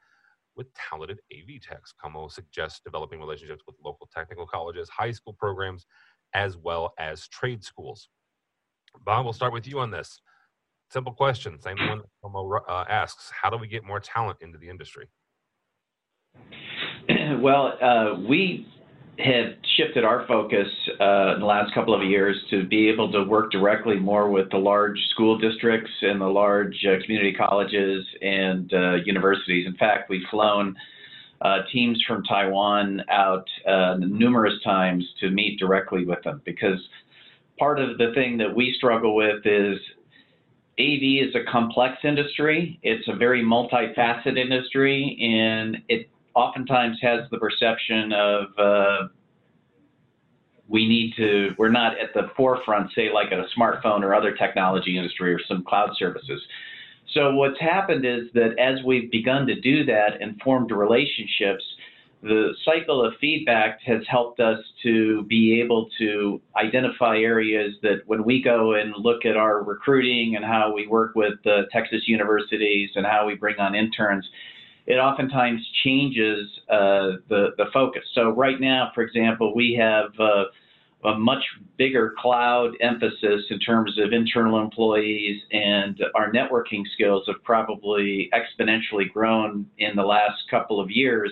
with 0.57 0.67
talented 0.73 1.21
AV 1.31 1.61
techs. 1.61 1.93
Comeau 2.03 2.29
suggests 2.29 2.81
developing 2.83 3.19
relationships 3.19 3.63
with 3.65 3.77
local 3.81 4.09
technical 4.13 4.45
colleges, 4.45 4.89
high 4.89 5.11
school 5.11 5.31
programs, 5.31 5.85
as 6.33 6.57
well 6.57 6.93
as 6.99 7.29
trade 7.29 7.63
schools. 7.63 8.09
Bob, 9.05 9.25
we'll 9.25 9.33
start 9.33 9.53
with 9.53 9.67
you 9.67 9.79
on 9.79 9.91
this. 9.91 10.21
Simple 10.89 11.13
question, 11.13 11.59
same 11.59 11.77
one 11.89 11.99
that 11.99 12.07
Comeau 12.23 12.59
uh, 12.67 12.85
asks. 12.89 13.29
How 13.41 13.49
do 13.49 13.57
we 13.57 13.67
get 13.67 13.83
more 13.83 13.99
talent 13.99 14.37
into 14.41 14.57
the 14.57 14.69
industry? 14.69 15.07
Well, 17.39 17.77
uh, 17.81 18.19
we 18.27 18.65
have 19.19 19.53
shifted 19.75 20.03
our 20.03 20.25
focus 20.27 20.67
uh, 20.99 21.33
in 21.35 21.39
the 21.39 21.45
last 21.45 21.73
couple 21.73 21.93
of 21.93 22.07
years 22.07 22.35
to 22.49 22.65
be 22.65 22.87
able 22.87 23.11
to 23.11 23.23
work 23.23 23.51
directly 23.51 23.97
more 23.97 24.29
with 24.29 24.49
the 24.51 24.57
large 24.57 24.99
school 25.11 25.37
districts 25.37 25.91
and 26.01 26.21
the 26.21 26.25
large 26.27 26.75
uh, 26.85 27.03
community 27.03 27.33
colleges 27.33 28.05
and 28.21 28.71
uh, 28.73 28.95
universities. 29.05 29.65
In 29.65 29.75
fact, 29.75 30.09
we've 30.09 30.27
flown 30.29 30.75
uh, 31.41 31.59
teams 31.71 32.01
from 32.07 32.23
Taiwan 32.23 33.01
out 33.09 33.47
uh, 33.67 33.95
numerous 33.99 34.55
times 34.63 35.03
to 35.19 35.29
meet 35.29 35.59
directly 35.59 36.05
with 36.05 36.21
them 36.23 36.41
because 36.45 36.79
part 37.57 37.79
of 37.79 37.97
the 37.97 38.11
thing 38.13 38.37
that 38.37 38.55
we 38.55 38.73
struggle 38.77 39.15
with 39.15 39.45
is 39.45 39.79
AV 40.79 41.27
is 41.27 41.35
a 41.35 41.43
complex 41.51 41.97
industry. 42.03 42.79
It's 42.83 43.07
a 43.07 43.15
very 43.15 43.43
multifaceted 43.43 44.37
industry, 44.37 45.17
and 45.21 45.77
it 45.89 46.09
oftentimes 46.35 46.97
has 47.01 47.21
the 47.31 47.39
perception 47.39 48.13
of 48.13 48.45
uh, 48.59 49.07
we 50.67 50.87
need 50.87 51.13
to 51.17 51.55
we're 51.57 51.69
not 51.69 51.97
at 51.97 52.13
the 52.13 52.29
forefront 52.35 52.91
say 52.93 53.11
like 53.11 53.31
a 53.31 53.45
smartphone 53.57 54.01
or 54.01 54.13
other 54.13 54.33
technology 54.35 54.97
industry 54.97 55.33
or 55.33 55.39
some 55.47 55.63
cloud 55.63 55.91
services 55.97 56.41
So 57.13 57.33
what's 57.35 57.59
happened 57.59 58.05
is 58.05 58.23
that 58.33 58.59
as 58.59 58.83
we've 58.85 59.09
begun 59.09 59.47
to 59.47 59.59
do 59.59 59.85
that 59.85 60.21
and 60.21 60.39
formed 60.41 60.71
relationships, 60.71 61.63
the 62.21 62.53
cycle 62.65 63.05
of 63.05 63.13
feedback 63.21 63.79
has 63.85 64.01
helped 64.09 64.39
us 64.39 64.59
to 64.83 65.23
be 65.23 65.61
able 65.61 65.87
to 65.99 66.41
identify 66.55 67.17
areas 67.17 67.75
that 67.83 68.01
when 68.07 68.23
we 68.23 68.41
go 68.41 68.73
and 68.73 68.93
look 68.97 69.23
at 69.25 69.37
our 69.37 69.63
recruiting 69.63 70.35
and 70.35 70.43
how 70.43 70.73
we 70.73 70.87
work 70.87 71.13
with 71.15 71.35
the 71.43 71.63
Texas 71.71 72.07
universities 72.07 72.89
and 72.95 73.05
how 73.05 73.27
we 73.27 73.35
bring 73.35 73.59
on 73.59 73.75
interns, 73.75 74.27
it 74.87 74.95
oftentimes 74.95 75.61
changes 75.83 76.47
uh, 76.69 77.19
the, 77.29 77.49
the 77.57 77.65
focus. 77.73 78.03
So 78.15 78.29
right 78.31 78.59
now, 78.59 78.91
for 78.95 79.03
example, 79.03 79.53
we 79.53 79.77
have 79.79 80.11
uh, 80.19 80.45
a 81.03 81.19
much 81.19 81.43
bigger 81.77 82.15
cloud 82.17 82.71
emphasis 82.81 83.43
in 83.49 83.59
terms 83.59 83.99
of 83.99 84.11
internal 84.11 84.59
employees, 84.59 85.41
and 85.51 86.01
our 86.15 86.31
networking 86.31 86.83
skills 86.93 87.23
have 87.27 87.43
probably 87.43 88.31
exponentially 88.33 89.11
grown 89.13 89.67
in 89.77 89.95
the 89.95 90.03
last 90.03 90.41
couple 90.49 90.79
of 90.79 90.89
years, 90.89 91.31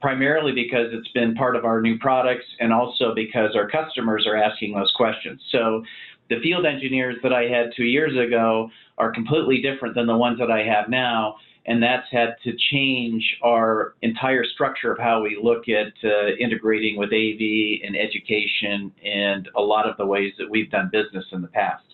primarily 0.00 0.52
because 0.52 0.88
it's 0.92 1.10
been 1.12 1.34
part 1.34 1.56
of 1.56 1.64
our 1.64 1.80
new 1.80 1.98
products 1.98 2.44
and 2.58 2.72
also 2.72 3.14
because 3.14 3.54
our 3.54 3.68
customers 3.68 4.26
are 4.26 4.36
asking 4.36 4.74
those 4.74 4.92
questions. 4.96 5.40
So 5.50 5.82
the 6.28 6.40
field 6.42 6.64
engineers 6.64 7.16
that 7.22 7.32
I 7.32 7.42
had 7.42 7.72
two 7.76 7.84
years 7.84 8.16
ago 8.16 8.70
are 8.98 9.12
completely 9.12 9.60
different 9.60 9.94
than 9.94 10.06
the 10.06 10.16
ones 10.16 10.38
that 10.38 10.50
I 10.50 10.62
have 10.64 10.88
now 10.88 11.36
and 11.66 11.82
that's 11.82 12.06
had 12.10 12.36
to 12.44 12.52
change 12.70 13.22
our 13.42 13.94
entire 14.02 14.44
structure 14.44 14.92
of 14.92 14.98
how 14.98 15.22
we 15.22 15.38
look 15.40 15.68
at 15.68 15.92
uh, 16.04 16.28
integrating 16.38 16.96
with 16.96 17.10
AV 17.12 17.86
and 17.86 17.96
education 17.96 18.92
and 19.04 19.48
a 19.56 19.60
lot 19.60 19.88
of 19.88 19.96
the 19.96 20.06
ways 20.06 20.32
that 20.38 20.48
we've 20.48 20.70
done 20.70 20.88
business 20.92 21.24
in 21.32 21.42
the 21.42 21.48
past. 21.48 21.84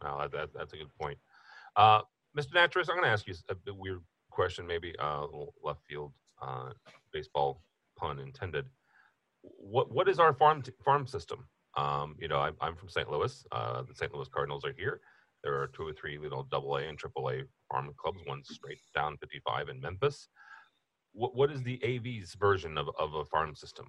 Well, 0.00 0.28
that, 0.32 0.50
that's 0.54 0.72
a 0.72 0.76
good 0.76 0.98
point. 1.00 1.18
Uh, 1.76 2.02
Mr. 2.36 2.52
Nattress, 2.54 2.88
I'm 2.88 2.96
going 2.96 3.04
to 3.04 3.08
ask 3.08 3.26
you 3.26 3.34
a 3.50 3.74
weird 3.74 4.00
question, 4.30 4.66
maybe 4.66 4.94
uh, 4.98 5.26
left 5.62 5.80
field 5.88 6.12
uh, 6.42 6.70
baseball 7.12 7.62
pun 7.96 8.18
intended. 8.18 8.66
What 9.42 9.92
what 9.92 10.08
is 10.08 10.18
our 10.18 10.32
farm 10.32 10.62
t- 10.62 10.72
farm 10.84 11.06
system? 11.06 11.46
Um, 11.76 12.16
you 12.20 12.28
know, 12.28 12.38
I'm, 12.38 12.54
I'm 12.60 12.76
from 12.76 12.88
St. 12.88 13.10
Louis. 13.10 13.44
Uh, 13.50 13.82
the 13.82 13.94
St. 13.94 14.14
Louis 14.14 14.28
Cardinals 14.28 14.64
are 14.64 14.74
here. 14.76 15.00
There 15.42 15.60
are 15.60 15.66
two 15.68 15.86
or 15.86 15.92
three 15.92 16.18
little 16.18 16.44
double 16.44 16.76
A 16.76 16.82
and 16.82 16.96
triple 16.96 17.30
A 17.30 17.42
farm 17.70 17.90
clubs, 17.98 18.20
one 18.26 18.42
straight 18.44 18.78
down 18.94 19.16
55 19.18 19.68
in 19.68 19.80
Memphis. 19.80 20.28
What, 21.12 21.36
what 21.36 21.50
is 21.50 21.62
the 21.62 21.80
AV's 21.82 22.34
version 22.34 22.78
of, 22.78 22.88
of 22.98 23.14
a 23.14 23.24
farm 23.26 23.54
system? 23.54 23.86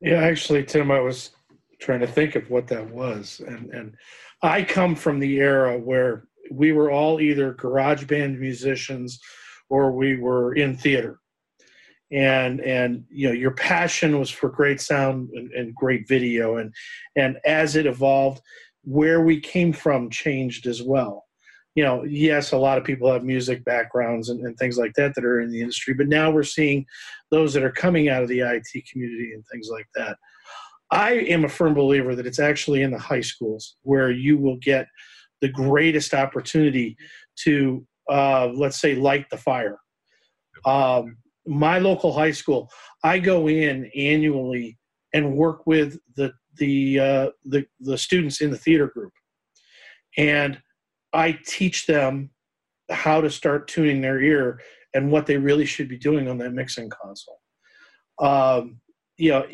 Yeah, 0.00 0.20
actually, 0.20 0.64
Tim, 0.64 0.90
I 0.90 1.00
was 1.00 1.30
trying 1.80 2.00
to 2.00 2.06
think 2.06 2.36
of 2.36 2.48
what 2.50 2.68
that 2.68 2.88
was. 2.88 3.40
And, 3.46 3.70
and 3.70 3.96
I 4.42 4.62
come 4.62 4.94
from 4.94 5.18
the 5.18 5.36
era 5.38 5.76
where 5.76 6.28
we 6.50 6.72
were 6.72 6.90
all 6.90 7.20
either 7.20 7.52
garage 7.54 8.04
band 8.04 8.38
musicians 8.38 9.20
or 9.68 9.92
we 9.92 10.16
were 10.16 10.54
in 10.54 10.76
theater. 10.76 11.18
And 12.10 12.60
and 12.62 13.04
you 13.10 13.28
know 13.28 13.34
your 13.34 13.50
passion 13.50 14.18
was 14.18 14.30
for 14.30 14.48
great 14.48 14.80
sound 14.80 15.28
and, 15.34 15.52
and 15.52 15.74
great 15.74 16.08
video 16.08 16.56
and 16.56 16.72
and 17.16 17.36
as 17.44 17.76
it 17.76 17.84
evolved, 17.84 18.40
where 18.82 19.20
we 19.20 19.38
came 19.38 19.74
from 19.74 20.08
changed 20.08 20.66
as 20.66 20.82
well. 20.82 21.26
You 21.74 21.84
know, 21.84 22.04
yes, 22.04 22.52
a 22.52 22.56
lot 22.56 22.78
of 22.78 22.84
people 22.84 23.12
have 23.12 23.22
music 23.22 23.62
backgrounds 23.64 24.30
and, 24.30 24.40
and, 24.40 24.56
things 24.56 24.78
like 24.78 24.94
that 24.94 25.14
that 25.14 25.24
are 25.24 25.40
in 25.40 25.50
the 25.50 25.60
industry, 25.60 25.94
but 25.94 26.08
now 26.08 26.28
we're 26.30 26.42
seeing 26.42 26.84
those 27.30 27.52
that 27.52 27.62
are 27.62 27.70
coming 27.70 28.08
out 28.08 28.22
of 28.22 28.28
the 28.28 28.40
IT 28.40 28.66
community 28.90 29.32
and 29.34 29.44
things 29.52 29.68
like 29.70 29.86
that. 29.94 30.16
I 30.90 31.12
am 31.12 31.44
a 31.44 31.48
firm 31.48 31.74
believer 31.74 32.16
that 32.16 32.26
it's 32.26 32.40
actually 32.40 32.82
in 32.82 32.90
the 32.90 32.98
high 32.98 33.20
schools 33.20 33.76
where 33.82 34.10
you 34.10 34.38
will 34.38 34.56
get 34.56 34.86
the 35.40 35.48
greatest 35.48 36.14
opportunity 36.14 36.96
to, 37.44 37.86
uh, 38.08 38.48
let's 38.54 38.80
say, 38.80 38.94
light 38.94 39.28
the 39.30 39.36
fire. 39.36 39.78
Um, 40.64 41.18
my 41.46 41.78
local 41.78 42.12
high 42.12 42.32
school, 42.32 42.70
I 43.02 43.18
go 43.18 43.48
in 43.48 43.90
annually 43.96 44.78
and 45.14 45.36
work 45.36 45.66
with 45.66 45.98
the 46.16 46.32
the 46.56 46.98
uh, 46.98 47.30
the 47.44 47.66
the 47.80 47.96
students 47.96 48.40
in 48.40 48.50
the 48.50 48.58
theater 48.58 48.88
group, 48.88 49.12
and 50.16 50.60
I 51.12 51.38
teach 51.46 51.86
them 51.86 52.30
how 52.90 53.20
to 53.20 53.30
start 53.30 53.68
tuning 53.68 54.00
their 54.00 54.20
ear 54.20 54.60
and 54.94 55.12
what 55.12 55.26
they 55.26 55.36
really 55.36 55.66
should 55.66 55.88
be 55.88 55.98
doing 55.98 56.28
on 56.28 56.38
that 56.38 56.52
mixing 56.52 56.90
console. 56.90 57.40
Um, 58.18 58.80
you 59.16 59.30
know, 59.30 59.46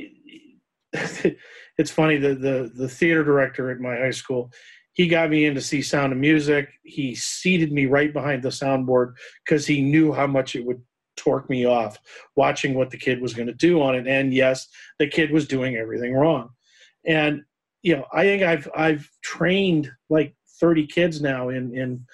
it's 1.79 1.91
funny 1.91 2.17
the, 2.17 2.35
the 2.35 2.73
the 2.75 2.89
theater 2.89 3.25
director 3.25 3.71
at 3.71 3.81
my 3.81 3.97
high 3.97 4.11
school 4.11 4.51
he 4.95 5.09
got 5.09 5.31
me 5.31 5.45
in 5.45 5.55
to 5.55 5.61
see 5.61 5.83
sound 5.83 6.13
of 6.13 6.19
music. 6.19 6.71
He 6.85 7.15
seated 7.15 7.73
me 7.73 7.87
right 7.87 8.13
behind 8.13 8.43
the 8.43 8.49
soundboard 8.49 9.15
because 9.45 9.67
he 9.67 9.83
knew 9.83 10.13
how 10.13 10.27
much 10.27 10.57
it 10.57 10.65
would 10.65 10.81
torque 11.17 11.49
me 11.51 11.65
off 11.65 11.99
watching 12.37 12.75
what 12.75 12.91
the 12.91 12.97
kid 12.97 13.21
was 13.21 13.35
going 13.35 13.47
to 13.47 13.55
do 13.55 13.83
on 13.83 13.95
it. 13.95 14.07
And 14.07 14.33
yes 14.33 14.69
the 14.99 15.07
kid 15.07 15.31
was 15.31 15.47
doing 15.47 15.77
everything 15.77 16.15
wrong. 16.15 16.51
And 17.07 17.43
you 17.83 17.95
know 17.95 18.07
i 18.15 18.23
think 18.23 18.43
i've 18.43 18.67
i've 18.75 19.11
trained 19.23 19.93
like 20.09 20.35
30 20.59 20.87
kids 20.87 21.21
now 21.21 21.51
in 21.51 21.77
in 21.77 22.07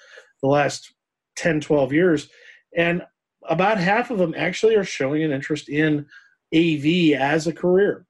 the 0.43 0.49
last 0.49 0.93
10 1.37 1.61
12 1.61 1.93
years. 1.93 2.29
And 2.75 3.03
about 3.47 3.77
half 3.77 4.11
of 4.11 4.17
them 4.17 4.35
actually 4.37 4.75
are 4.75 4.83
showing 4.83 5.23
an 5.23 5.31
interest 5.31 5.69
in 5.69 6.05
av 6.53 6.85
as 7.19 7.47
a 7.47 7.53
career. 7.53 8.05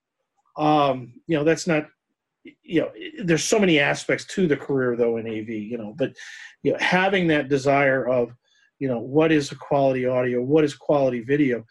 Um 0.58 1.14
you 1.28 1.38
know 1.38 1.44
that's 1.44 1.68
not 1.68 1.88
you 2.44 2.82
know 2.82 2.92
there's 3.24 3.44
so 3.44 3.60
many 3.60 3.80
aspects 3.80 4.26
to 4.26 4.48
the 4.48 4.58
career 4.58 4.96
though 4.96 5.18
in 5.18 5.28
av 5.28 5.50
you 5.50 5.78
know 5.78 5.94
but 5.98 6.12
you 6.64 6.72
know 6.72 6.78
having 6.80 7.28
that 7.28 7.50
desire 7.50 8.08
of 8.08 8.32
you 8.80 8.88
know 8.88 9.00
what 9.00 9.32
is 9.32 9.52
a 9.52 9.56
quality 9.56 10.06
audio 10.06 10.42
what 10.42 10.64
is 10.64 10.76
quality 10.76 11.22
video 11.22 11.64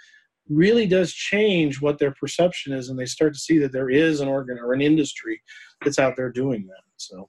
really 0.49 0.87
does 0.87 1.13
change 1.13 1.81
what 1.81 1.99
their 1.99 2.15
perception 2.21 2.73
is 2.73 2.89
and 2.89 2.99
they 2.99 3.07
start 3.07 3.33
to 3.33 3.39
see 3.39 3.59
that 3.59 3.73
there 3.73 3.91
is 3.91 4.21
an 4.21 4.29
organ 4.29 4.59
or 4.59 4.73
an 4.73 4.81
industry 4.81 5.41
that's 5.85 5.99
out 5.99 6.17
there 6.17 6.31
doing 6.31 6.67
that 6.67 6.83
so. 6.97 7.29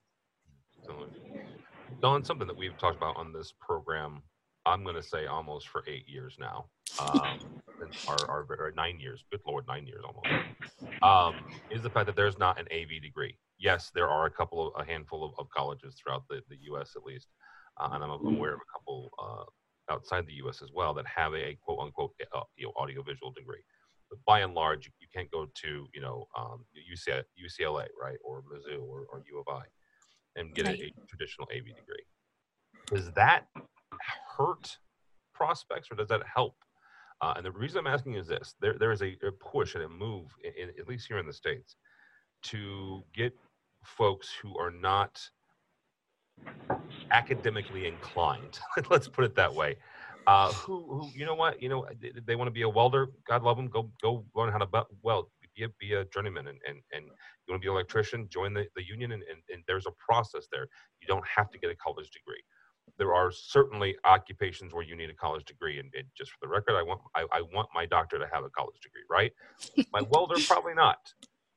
Dawn, 2.01 2.25
something 2.25 2.47
that 2.47 2.58
we've 2.58 2.77
talked 2.77 2.97
about 2.97 3.15
on 3.15 3.32
this 3.32 3.54
program, 3.60 4.23
I'm 4.65 4.84
going 4.84 4.95
to 4.95 5.04
say 5.04 5.26
almost 5.26 5.67
for 5.67 5.84
eight 5.88 6.08
years 6.08 6.38
now, 6.39 6.65
um, 7.00 7.39
our, 8.08 8.17
our, 8.30 8.47
our, 8.60 8.71
nine 8.76 9.00
years, 9.00 9.24
good 9.32 9.41
Lord, 9.45 9.65
nine 9.67 9.88
years 9.88 10.04
almost, 10.06 10.45
um, 11.02 11.36
is 11.69 11.82
the 11.82 11.89
fact 11.89 12.06
that 12.08 12.15
there's 12.15 12.38
not 12.38 12.60
an 12.60 12.67
AV 12.71 13.02
degree. 13.02 13.38
Yes, 13.58 13.91
there 13.93 14.08
are 14.08 14.26
a 14.26 14.32
couple 14.32 14.67
of, 14.67 14.82
a 14.82 14.86
handful 14.86 15.24
of, 15.24 15.34
of 15.38 15.50
colleges 15.50 15.95
throughout 15.95 16.24
the, 16.30 16.41
the 16.50 16.58
U.S. 16.63 16.91
at 16.95 17.04
least, 17.04 17.28
uh, 17.80 17.89
and 17.91 18.04
I'm 18.04 18.10
aware 18.10 18.54
of 18.54 18.60
a 18.60 18.71
couple 18.71 19.10
uh, 19.21 19.93
outside 19.93 20.26
the 20.28 20.34
U.S. 20.34 20.62
as 20.62 20.69
well 20.74 20.93
that 20.93 21.06
have 21.08 21.34
a, 21.34 21.58
quote 21.62 21.80
unquote 21.80 22.13
uh, 22.36 22.41
you 22.56 22.65
know, 22.65 22.74
audiovisual 22.76 23.32
degree. 23.32 23.63
But 24.10 24.19
by 24.26 24.41
and 24.41 24.54
large, 24.54 24.91
you 25.00 25.08
can't 25.13 25.32
go 25.32 25.47
to 25.54 25.88
you 25.93 26.02
know 26.02 26.28
um, 26.38 26.65
UCLA, 26.76 27.24
UCLA, 27.39 27.88
right, 28.00 28.17
or 28.24 28.43
Mizzou 28.43 28.82
or, 28.82 29.06
or 29.12 29.24
U 29.30 29.43
of 29.45 29.54
I, 29.54 29.63
and 30.39 30.54
get 30.54 30.67
right. 30.67 30.80
a, 30.80 30.86
a 30.86 31.06
traditional 31.08 31.47
AV 31.56 31.65
degree. 31.76 32.04
Does 32.88 33.12
that 33.13 33.45
hurt 34.41 34.77
prospects, 35.34 35.89
or 35.91 35.95
does 35.95 36.10
that 36.10 36.21
help? 36.34 36.56
Uh, 37.21 37.34
and 37.38 37.45
the 37.45 37.51
reason 37.51 37.80
I'm 37.80 37.93
asking 37.93 38.15
is 38.15 38.27
this: 38.27 38.56
there 38.62 38.75
there 38.80 38.91
is 38.91 39.01
a, 39.01 39.15
a 39.27 39.32
push 39.32 39.75
and 39.75 39.84
a 39.84 39.89
move, 39.89 40.27
in, 40.43 40.69
in, 40.69 40.69
at 40.80 40.88
least 40.88 41.08
here 41.08 41.19
in 41.19 41.27
the 41.27 41.34
states, 41.34 41.75
to 42.43 43.04
get 43.13 43.34
folks 43.84 44.30
who 44.41 44.58
are 44.58 44.71
not 44.71 45.21
academically 47.12 47.88
inclined. 47.88 48.60
Let's 48.89 49.08
put 49.08 49.25
it 49.25 49.36
that 49.36 49.54
way. 49.54 49.75
Uh, 50.27 50.51
who, 50.54 50.86
who, 50.88 51.10
you 51.15 51.25
know 51.25 51.34
what, 51.34 51.62
you 51.62 51.67
know, 51.67 51.86
they, 51.99 52.12
they 52.25 52.36
want 52.36 52.47
to 52.47 52.51
be 52.51 52.62
a 52.62 52.69
welder. 52.69 53.08
God 53.27 53.41
love 53.43 53.58
them. 53.58 53.67
Go, 53.67 53.89
go 54.01 54.23
learn 54.36 54.51
how 54.51 54.60
to 54.60 54.67
weld. 55.01 55.27
Be 55.56 55.63
a, 55.65 55.69
be 55.80 55.93
a 55.93 56.06
journeyman, 56.06 56.47
and, 56.47 56.60
and 56.65 56.77
and 56.93 57.06
you 57.06 57.51
want 57.51 57.62
to 57.62 57.65
be 57.65 57.67
an 57.67 57.73
electrician. 57.73 58.30
Join 58.30 58.54
the, 58.54 58.65
the 58.77 58.88
union, 58.88 59.12
and, 59.12 59.23
and, 59.30 59.39
and 59.51 59.63
there's 59.67 59.86
a 59.86 59.91
process 59.99 60.47
there. 60.49 60.65
You 61.01 61.08
don't 61.08 61.25
have 61.27 61.49
to 61.51 61.60
get 61.60 61.69
a 61.69 61.75
college 61.75 62.10
degree. 62.12 62.41
There 62.98 63.13
are 63.13 63.32
certainly 63.32 63.96
occupations 64.06 64.74
where 64.74 64.84
you 64.84 64.96
need 64.96 65.10
a 65.10 65.15
college 65.15 65.46
degree, 65.46 65.80
and, 65.80 65.89
and 65.96 66.06
just 66.15 66.32
for 66.32 66.38
the 66.41 66.48
record, 66.48 66.76
I 66.76 66.84
want 66.84 67.02
I, 67.15 67.26
I 67.32 67.41
want 67.54 67.70
my 67.74 67.86
doctor 67.86 68.20
to 68.20 68.28
have 68.32 68.44
a 68.44 68.50
college 68.50 68.80
degree, 68.82 69.04
right? 69.10 69.32
my 69.91 70.02
welder 70.10 70.36
probably 70.48 70.74
not. 70.74 70.98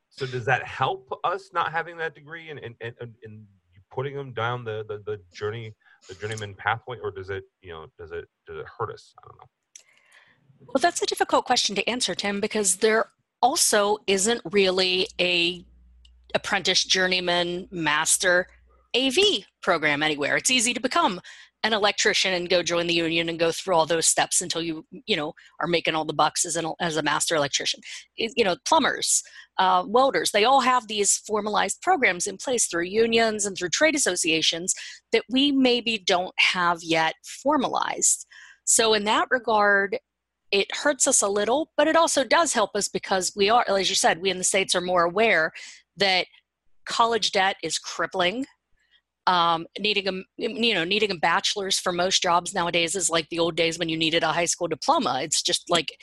So 0.09 0.25
does 0.25 0.45
that 0.45 0.65
help 0.65 1.19
us 1.23 1.49
not 1.53 1.71
having 1.71 1.97
that 1.97 2.15
degree 2.15 2.49
and 2.49 2.59
and, 2.59 2.75
and, 2.81 3.13
and 3.23 3.45
putting 3.95 4.15
them 4.15 4.33
down 4.33 4.63
the, 4.63 4.85
the, 4.87 5.01
the 5.05 5.19
journey, 5.33 5.73
the 6.09 6.15
journeyman 6.15 6.53
pathway, 6.53 6.97
or 7.01 7.11
does 7.11 7.29
it, 7.29 7.45
you 7.61 7.71
know, 7.71 7.87
does 7.97 8.11
it, 8.11 8.25
does 8.45 8.57
it 8.57 8.65
hurt 8.77 8.91
us? 8.91 9.13
I 9.23 9.27
don't 9.27 9.37
know. 9.37 9.47
Well, 10.67 10.81
that's 10.81 11.01
a 11.01 11.05
difficult 11.05 11.45
question 11.45 11.75
to 11.75 11.89
answer, 11.89 12.13
Tim, 12.13 12.41
because 12.41 12.77
there 12.77 13.09
also 13.41 13.97
isn't 14.07 14.41
really 14.51 15.07
a 15.19 15.65
apprentice 16.33 16.83
journeyman 16.83 17.67
master 17.71 18.47
AV 18.95 19.43
program 19.61 20.01
anywhere. 20.01 20.37
It's 20.37 20.51
easy 20.51 20.73
to 20.73 20.79
become 20.79 21.19
an 21.65 21.73
electrician 21.73 22.31
and 22.33 22.47
go 22.47 22.61
join 22.61 22.85
the 22.85 22.93
union 22.93 23.27
and 23.27 23.39
go 23.39 23.51
through 23.51 23.75
all 23.75 23.87
those 23.87 24.07
steps 24.07 24.39
until 24.39 24.61
you 24.61 24.85
you 25.07 25.15
know 25.15 25.33
are 25.59 25.67
making 25.67 25.95
all 25.95 26.05
the 26.05 26.13
bucks 26.13 26.45
as 26.45 26.55
an 26.55 26.71
as 26.79 26.95
a 26.95 27.03
master 27.03 27.35
electrician. 27.35 27.81
You 28.17 28.43
know 28.43 28.55
plumbers 28.67 29.23
uh, 29.57 29.83
welders 29.87 30.31
they 30.31 30.45
all 30.45 30.61
have 30.61 30.87
these 30.87 31.17
formalized 31.17 31.81
programs 31.81 32.27
in 32.27 32.37
place 32.37 32.67
through 32.67 32.83
unions 32.83 33.45
and 33.45 33.57
through 33.57 33.69
trade 33.69 33.95
associations 33.95 34.75
that 35.11 35.23
we 35.29 35.51
maybe 35.51 35.97
don't 35.97 36.35
have 36.37 36.83
yet 36.83 37.15
formalized. 37.43 38.27
So 38.65 38.93
in 38.93 39.03
that 39.05 39.27
regard 39.31 39.97
it 40.51 40.67
hurts 40.75 41.07
us 41.07 41.23
a 41.23 41.27
little 41.27 41.71
but 41.75 41.87
it 41.87 41.95
also 41.95 42.23
does 42.23 42.53
help 42.53 42.75
us 42.75 42.87
because 42.87 43.33
we 43.35 43.49
are 43.49 43.65
as 43.67 43.89
you 43.89 43.95
said 43.95 44.21
we 44.21 44.29
in 44.29 44.37
the 44.37 44.43
states 44.43 44.75
are 44.75 44.81
more 44.81 45.03
aware 45.03 45.51
that 45.97 46.27
college 46.85 47.31
debt 47.31 47.55
is 47.63 47.79
crippling 47.79 48.45
um, 49.27 49.65
needing 49.79 50.07
a 50.07 50.11
you 50.37 50.73
know 50.73 50.83
needing 50.83 51.11
a 51.11 51.15
bachelor's 51.15 51.79
for 51.79 51.91
most 51.91 52.21
jobs 52.21 52.53
nowadays 52.53 52.95
is 52.95 53.09
like 53.09 53.27
the 53.29 53.39
old 53.39 53.55
days 53.55 53.79
when 53.79 53.89
you 53.89 53.97
needed 53.97 54.23
a 54.23 54.31
high 54.31 54.45
school 54.45 54.67
diploma. 54.67 55.19
It's 55.23 55.41
just 55.41 55.69
like 55.69 55.97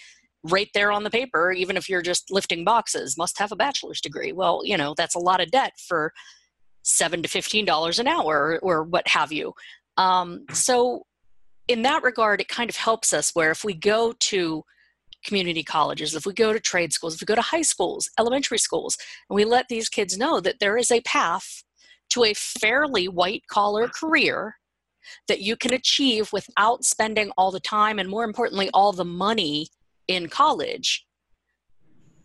right 0.45 0.69
there 0.75 0.91
on 0.91 1.05
the 1.05 1.11
paper 1.11 1.53
even 1.53 1.77
if 1.77 1.89
you're 1.89 2.03
just 2.03 2.29
lifting 2.31 2.65
boxes 2.65 3.17
must 3.17 3.39
have 3.39 3.53
a 3.53 3.57
bachelor's 3.57 4.01
degree. 4.01 4.33
Well 4.33 4.63
you 4.65 4.77
know 4.77 4.95
that's 4.97 5.15
a 5.15 5.21
lot 5.21 5.41
of 5.41 5.51
debt 5.51 5.73
for 5.87 6.13
seven 6.83 7.23
to 7.23 7.29
fifteen 7.29 7.65
dollars 7.65 7.99
an 7.99 8.09
hour 8.09 8.59
or, 8.63 8.79
or, 8.79 8.83
what 8.83 9.07
have 9.07 9.31
you. 9.31 9.53
Um, 9.97 10.47
so 10.53 11.07
in 11.69 11.83
that 11.83 12.03
regard 12.03 12.41
it 12.41 12.49
kind 12.49 12.69
of 12.69 12.77
helps 12.77 13.13
us 13.13 13.31
where 13.35 13.53
if 13.53 13.63
we 13.63 13.75
go 13.75 14.13
to 14.19 14.65
community 15.25 15.63
colleges 15.63 16.17
if 16.17 16.27
we 16.27 16.33
go 16.33 16.53
to 16.53 16.59
trade 16.59 16.93
schools 16.93 17.15
if 17.15 17.21
we 17.21 17.25
go 17.25 17.37
to 17.37 17.41
high 17.41 17.63
schools 17.63 18.11
elementary 18.19 18.59
schools 18.59 18.99
and 19.31 19.37
we 19.37 19.45
let 19.45 19.69
these 19.69 19.89
kids 19.89 20.19
know 20.19 20.41
that 20.41 20.59
there 20.59 20.77
is 20.77 20.91
a 20.91 21.01
path 21.03 21.63
to 22.13 22.25
a 22.25 22.35
fairly 22.35 23.09
white 23.09 23.43
collar 23.49 23.89
career 23.89 24.57
that 25.29 25.41
you 25.41 25.57
can 25.57 25.73
achieve 25.73 26.33
without 26.33 26.85
spending 26.85 27.31
all 27.37 27.51
the 27.51 27.61
time 27.61 27.99
and 27.99 28.09
more 28.09 28.25
importantly 28.25 28.71
all 28.73 28.93
the 28.93 29.05
money 29.05 29.69
in 30.09 30.29
college. 30.29 31.07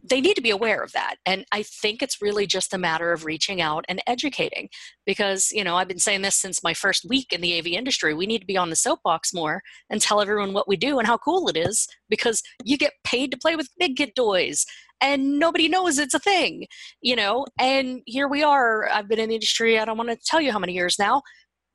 They 0.04 0.21
need 0.21 0.36
to 0.36 0.41
be 0.41 0.52
aware 0.52 0.82
of 0.84 0.93
that. 0.93 1.15
And 1.26 1.45
i 1.52 1.63
think 1.63 2.02
it's 2.02 2.21
really 2.21 2.47
just 2.47 2.73
a 2.73 2.78
matter 2.78 3.12
of 3.12 3.26
reaching 3.26 3.62
out 3.62 3.84
and 3.89 4.02
educating 4.08 4.69
because 5.06 5.52
you 5.52 5.63
know 5.63 5.76
i've 5.76 5.88
been 5.88 6.00
saying 6.00 6.21
this 6.21 6.36
since 6.36 6.63
my 6.63 6.73
first 6.73 7.06
week 7.10 7.34
in 7.34 7.41
the 7.41 7.58
av 7.60 7.67
industry. 7.67 8.13
We 8.13 8.28
need 8.28 8.39
to 8.39 8.54
be 8.54 8.58
on 8.58 8.69
the 8.69 8.76
soapbox 8.76 9.34
more 9.34 9.62
and 9.89 10.02
tell 10.02 10.21
everyone 10.21 10.54
what 10.54 10.67
we 10.67 10.78
do 10.78 10.97
and 11.00 11.08
how 11.08 11.17
cool 11.17 11.47
it 11.50 11.58
is 11.58 11.88
because 12.10 12.41
you 12.63 12.78
get 12.78 12.93
paid 13.04 13.32
to 13.32 13.38
play 13.38 13.56
with 13.56 13.69
big 13.80 13.95
kid 13.97 14.15
toys 14.15 14.65
and 15.01 15.39
nobody 15.39 15.67
knows 15.67 15.99
it's 15.99 16.13
a 16.13 16.19
thing, 16.19 16.65
you 17.01 17.15
know. 17.15 17.45
And 17.60 18.01
here 18.05 18.27
we 18.27 18.43
are. 18.43 18.89
I've 18.89 19.07
been 19.07 19.19
in 19.19 19.29
the 19.29 19.36
industry, 19.36 19.79
I 19.79 19.86
don't 19.86 19.97
want 19.97 20.10
to 20.10 20.17
tell 20.25 20.41
you 20.41 20.51
how 20.51 20.60
many 20.60 20.73
years 20.73 20.97
now, 20.99 21.21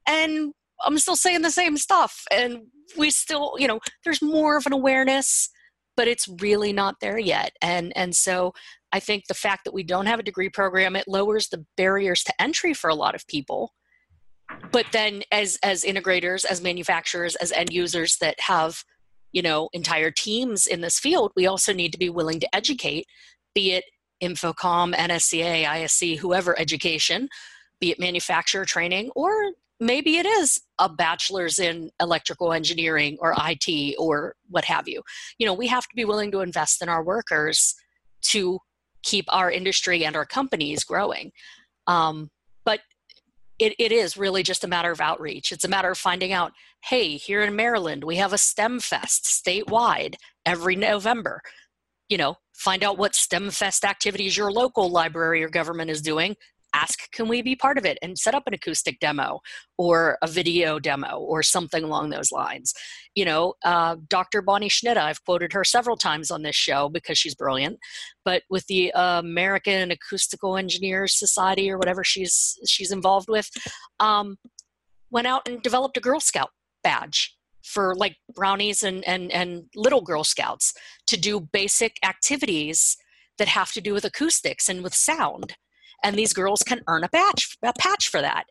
and 0.06 0.52
I'm 0.84 0.98
still 0.98 1.16
saying 1.16 1.42
the 1.42 1.50
same 1.50 1.76
stuff. 1.76 2.24
And 2.30 2.62
we 2.96 3.10
still, 3.10 3.54
you 3.58 3.68
know, 3.68 3.80
there's 4.04 4.22
more 4.22 4.56
of 4.56 4.66
an 4.66 4.72
awareness, 4.72 5.48
but 5.96 6.08
it's 6.08 6.28
really 6.40 6.72
not 6.72 6.96
there 7.00 7.18
yet. 7.18 7.52
And 7.62 7.92
and 7.96 8.14
so 8.14 8.52
I 8.92 9.00
think 9.00 9.24
the 9.26 9.34
fact 9.34 9.64
that 9.64 9.74
we 9.74 9.82
don't 9.82 10.06
have 10.06 10.20
a 10.20 10.24
degree 10.24 10.48
program, 10.48 10.96
it 10.96 11.08
lowers 11.08 11.48
the 11.48 11.64
barriers 11.76 12.22
to 12.24 12.42
entry 12.42 12.74
for 12.74 12.90
a 12.90 12.94
lot 12.94 13.14
of 13.14 13.26
people. 13.26 13.72
But 14.70 14.86
then 14.92 15.22
as 15.30 15.58
as 15.62 15.84
integrators, 15.84 16.44
as 16.44 16.62
manufacturers, 16.62 17.36
as 17.36 17.52
end 17.52 17.72
users 17.72 18.16
that 18.18 18.38
have 18.40 18.84
you 19.32 19.42
know 19.42 19.68
entire 19.72 20.10
teams 20.10 20.66
in 20.66 20.80
this 20.80 20.98
field 20.98 21.32
we 21.36 21.46
also 21.46 21.72
need 21.72 21.92
to 21.92 21.98
be 21.98 22.08
willing 22.08 22.40
to 22.40 22.54
educate 22.54 23.06
be 23.54 23.72
it 23.72 23.84
InfoComm 24.22 24.94
nsca 24.94 25.82
isc 25.82 26.20
whoever 26.20 26.58
education 26.58 27.28
be 27.80 27.90
it 27.90 27.98
manufacturer 27.98 28.64
training 28.64 29.10
or 29.16 29.52
maybe 29.82 30.16
it 30.16 30.26
is 30.26 30.60
a 30.78 30.88
bachelor's 30.88 31.58
in 31.58 31.90
electrical 32.00 32.52
engineering 32.52 33.18
or 33.20 33.34
it 33.38 33.94
or 33.98 34.36
what 34.48 34.64
have 34.64 34.88
you. 34.88 35.02
You 35.38 35.46
know 35.46 35.54
we 35.54 35.66
have 35.66 35.86
to 35.88 35.94
be 35.94 36.04
willing 36.04 36.30
to 36.30 36.40
invest 36.40 36.80
in 36.82 36.88
our 36.88 37.02
workers 37.02 37.74
to 38.22 38.60
keep 39.02 39.24
our 39.28 39.50
industry 39.50 40.04
and 40.04 40.14
our 40.14 40.24
companies 40.24 40.84
growing. 40.84 41.32
Um, 41.88 42.30
but 42.64 42.80
it, 43.58 43.74
it 43.78 43.92
is 43.92 44.16
really 44.16 44.42
just 44.42 44.64
a 44.64 44.68
matter 44.68 44.90
of 44.90 45.00
outreach. 45.00 45.52
It's 45.52 45.64
a 45.64 45.68
matter 45.68 45.90
of 45.90 45.98
finding 45.98 46.32
out, 46.32 46.52
hey, 46.84 47.16
here 47.16 47.42
in 47.42 47.54
Maryland, 47.54 48.04
we 48.04 48.16
have 48.16 48.32
a 48.32 48.38
STEM 48.38 48.80
Fest 48.80 49.24
statewide 49.24 50.16
every 50.44 50.76
November. 50.76 51.40
You 52.08 52.18
know, 52.18 52.36
find 52.54 52.82
out 52.82 52.98
what 52.98 53.14
STEM 53.14 53.50
Fest 53.50 53.84
activities 53.84 54.36
your 54.36 54.50
local 54.50 54.90
library 54.90 55.42
or 55.42 55.48
government 55.48 55.90
is 55.90 56.02
doing 56.02 56.36
ask 56.74 57.10
can 57.12 57.28
we 57.28 57.42
be 57.42 57.56
part 57.56 57.78
of 57.78 57.84
it? 57.84 57.98
and 58.02 58.18
set 58.18 58.34
up 58.34 58.44
an 58.46 58.54
acoustic 58.54 58.98
demo 59.00 59.40
or 59.78 60.18
a 60.22 60.26
video 60.26 60.78
demo 60.78 61.18
or 61.18 61.42
something 61.42 61.84
along 61.84 62.10
those 62.10 62.32
lines. 62.32 62.74
You 63.14 63.24
know 63.24 63.54
uh, 63.64 63.96
dr 64.08 64.42
bonnie 64.42 64.68
schnitta 64.68 64.96
i've 64.96 65.24
quoted 65.24 65.52
her 65.52 65.64
several 65.64 65.96
times 65.96 66.30
on 66.30 66.42
this 66.42 66.56
show 66.56 66.88
because 66.88 67.18
she's 67.18 67.34
brilliant 67.34 67.78
but 68.24 68.42
with 68.48 68.66
the 68.66 68.90
american 68.94 69.90
acoustical 69.90 70.56
engineers 70.56 71.18
society 71.18 71.70
or 71.70 71.78
whatever 71.78 72.02
she's 72.02 72.58
she's 72.66 72.90
involved 72.90 73.28
with 73.28 73.50
um, 74.00 74.36
went 75.10 75.26
out 75.26 75.46
and 75.46 75.62
developed 75.62 75.96
a 75.96 76.00
girl 76.00 76.20
scout 76.20 76.50
badge 76.82 77.36
for 77.62 77.94
like 77.94 78.16
brownies 78.34 78.82
and, 78.82 79.06
and, 79.06 79.30
and 79.30 79.64
little 79.76 80.00
girl 80.00 80.24
scouts 80.24 80.74
to 81.06 81.16
do 81.16 81.40
basic 81.40 81.96
activities 82.04 82.96
that 83.38 83.48
have 83.48 83.72
to 83.72 83.80
do 83.80 83.92
with 83.92 84.04
acoustics 84.04 84.68
and 84.68 84.82
with 84.82 84.94
sound 84.94 85.54
and 86.02 86.16
these 86.16 86.32
girls 86.32 86.62
can 86.62 86.80
earn 86.88 87.04
a 87.04 87.08
patch 87.08 87.56
a 87.62 87.72
patch 87.78 88.08
for 88.08 88.20
that. 88.20 88.44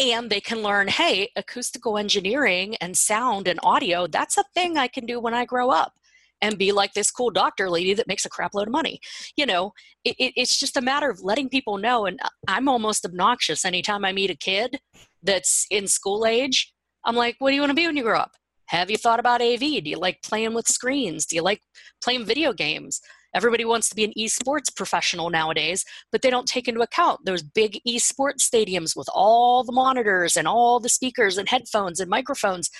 And 0.00 0.30
they 0.30 0.40
can 0.40 0.62
learn 0.62 0.88
hey 0.88 1.30
acoustical 1.36 1.98
engineering 1.98 2.76
and 2.80 2.96
sound 2.96 3.48
and 3.48 3.58
audio 3.62 4.06
that's 4.06 4.38
a 4.38 4.44
thing 4.54 4.78
i 4.78 4.86
can 4.88 5.06
do 5.06 5.18
when 5.20 5.34
i 5.34 5.44
grow 5.44 5.70
up 5.70 5.92
and 6.40 6.56
be 6.56 6.70
like 6.70 6.92
this 6.94 7.10
cool 7.10 7.30
doctor 7.30 7.68
lady 7.68 7.94
that 7.94 8.06
makes 8.06 8.24
a 8.24 8.28
crap 8.28 8.54
load 8.54 8.68
of 8.68 8.72
money. 8.72 9.00
You 9.36 9.46
know 9.46 9.72
it, 10.04 10.14
it, 10.18 10.32
it's 10.36 10.58
just 10.58 10.76
a 10.76 10.80
matter 10.80 11.10
of 11.10 11.20
letting 11.20 11.48
people 11.48 11.78
know. 11.78 12.06
And 12.06 12.20
i'm 12.46 12.68
almost 12.68 13.04
obnoxious 13.04 13.64
anytime 13.64 14.04
i 14.04 14.12
meet 14.12 14.30
a 14.30 14.36
kid 14.36 14.80
that's 15.22 15.66
in 15.70 15.88
school 15.88 16.24
age. 16.26 16.72
I'm 17.04 17.16
like 17.16 17.36
what 17.38 17.50
do 17.50 17.56
you 17.56 17.62
want 17.62 17.70
to 17.70 17.74
be 17.74 17.86
when 17.86 17.96
you 17.96 18.04
grow 18.04 18.20
up? 18.20 18.32
Have 18.66 18.90
you 18.90 18.98
thought 18.98 19.18
about 19.18 19.42
av 19.42 19.60
do 19.60 19.66
you 19.66 19.98
like 19.98 20.22
playing 20.22 20.54
with 20.54 20.68
screens? 20.68 21.26
Do 21.26 21.34
you 21.34 21.42
like 21.42 21.62
playing 22.02 22.24
video 22.24 22.52
games 22.52 23.00
Everybody 23.34 23.64
wants 23.64 23.88
to 23.90 23.94
be 23.94 24.04
an 24.04 24.12
esports 24.18 24.74
professional 24.74 25.30
nowadays, 25.30 25.84
but 26.10 26.22
they 26.22 26.30
don't 26.30 26.48
take 26.48 26.66
into 26.66 26.80
account 26.80 27.20
those 27.24 27.42
big 27.42 27.80
esports 27.86 28.40
stadiums 28.40 28.96
with 28.96 29.08
all 29.12 29.64
the 29.64 29.72
monitors 29.72 30.36
and 30.36 30.48
all 30.48 30.80
the 30.80 30.88
speakers 30.88 31.36
and 31.36 31.48
headphones 31.48 32.00
and 32.00 32.08
microphones. 32.08 32.70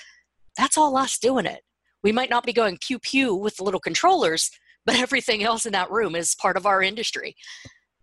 That's 0.57 0.77
all 0.77 0.97
us 0.97 1.19
doing 1.19 1.45
it. 1.45 1.61
We 2.03 2.11
might 2.11 2.29
not 2.29 2.45
be 2.45 2.53
going 2.53 2.77
pew 2.81 2.99
pew 2.99 3.35
with 3.35 3.57
the 3.57 3.63
little 3.63 3.79
controllers, 3.79 4.49
but 4.85 4.95
everything 4.99 5.43
else 5.43 5.65
in 5.65 5.73
that 5.73 5.91
room 5.91 6.15
is 6.15 6.35
part 6.35 6.57
of 6.57 6.65
our 6.65 6.81
industry. 6.81 7.35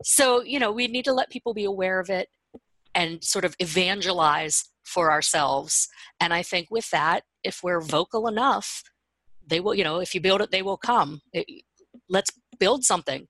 So, 0.03 0.43
you 0.43 0.59
know, 0.59 0.71
we 0.71 0.87
need 0.89 1.07
to 1.07 1.15
let 1.15 1.31
people 1.31 1.55
be 1.55 1.65
aware 1.65 1.99
of 1.99 2.11
it 2.11 2.29
and 2.95 3.23
sort 3.25 3.45
of 3.45 3.57
evangelize 3.59 4.65
for 4.85 5.11
ourselves. 5.11 5.89
And 6.21 6.33
I 6.33 6.43
think 6.43 6.69
with 6.71 6.91
that, 6.91 7.25
if 7.43 7.61
we're 7.63 7.81
vocal 7.81 8.29
enough, 8.29 8.83
they 9.47 9.61
will, 9.61 9.75
you 9.75 9.85
know, 9.85 10.01
if 10.01 10.15
you 10.15 10.21
build 10.21 10.41
it, 10.41 10.51
they 10.51 10.63
will 10.63 10.77
come. 10.77 11.21
It, 11.33 11.47
let's 12.09 12.31
build 12.59 12.85
something. 12.85 13.27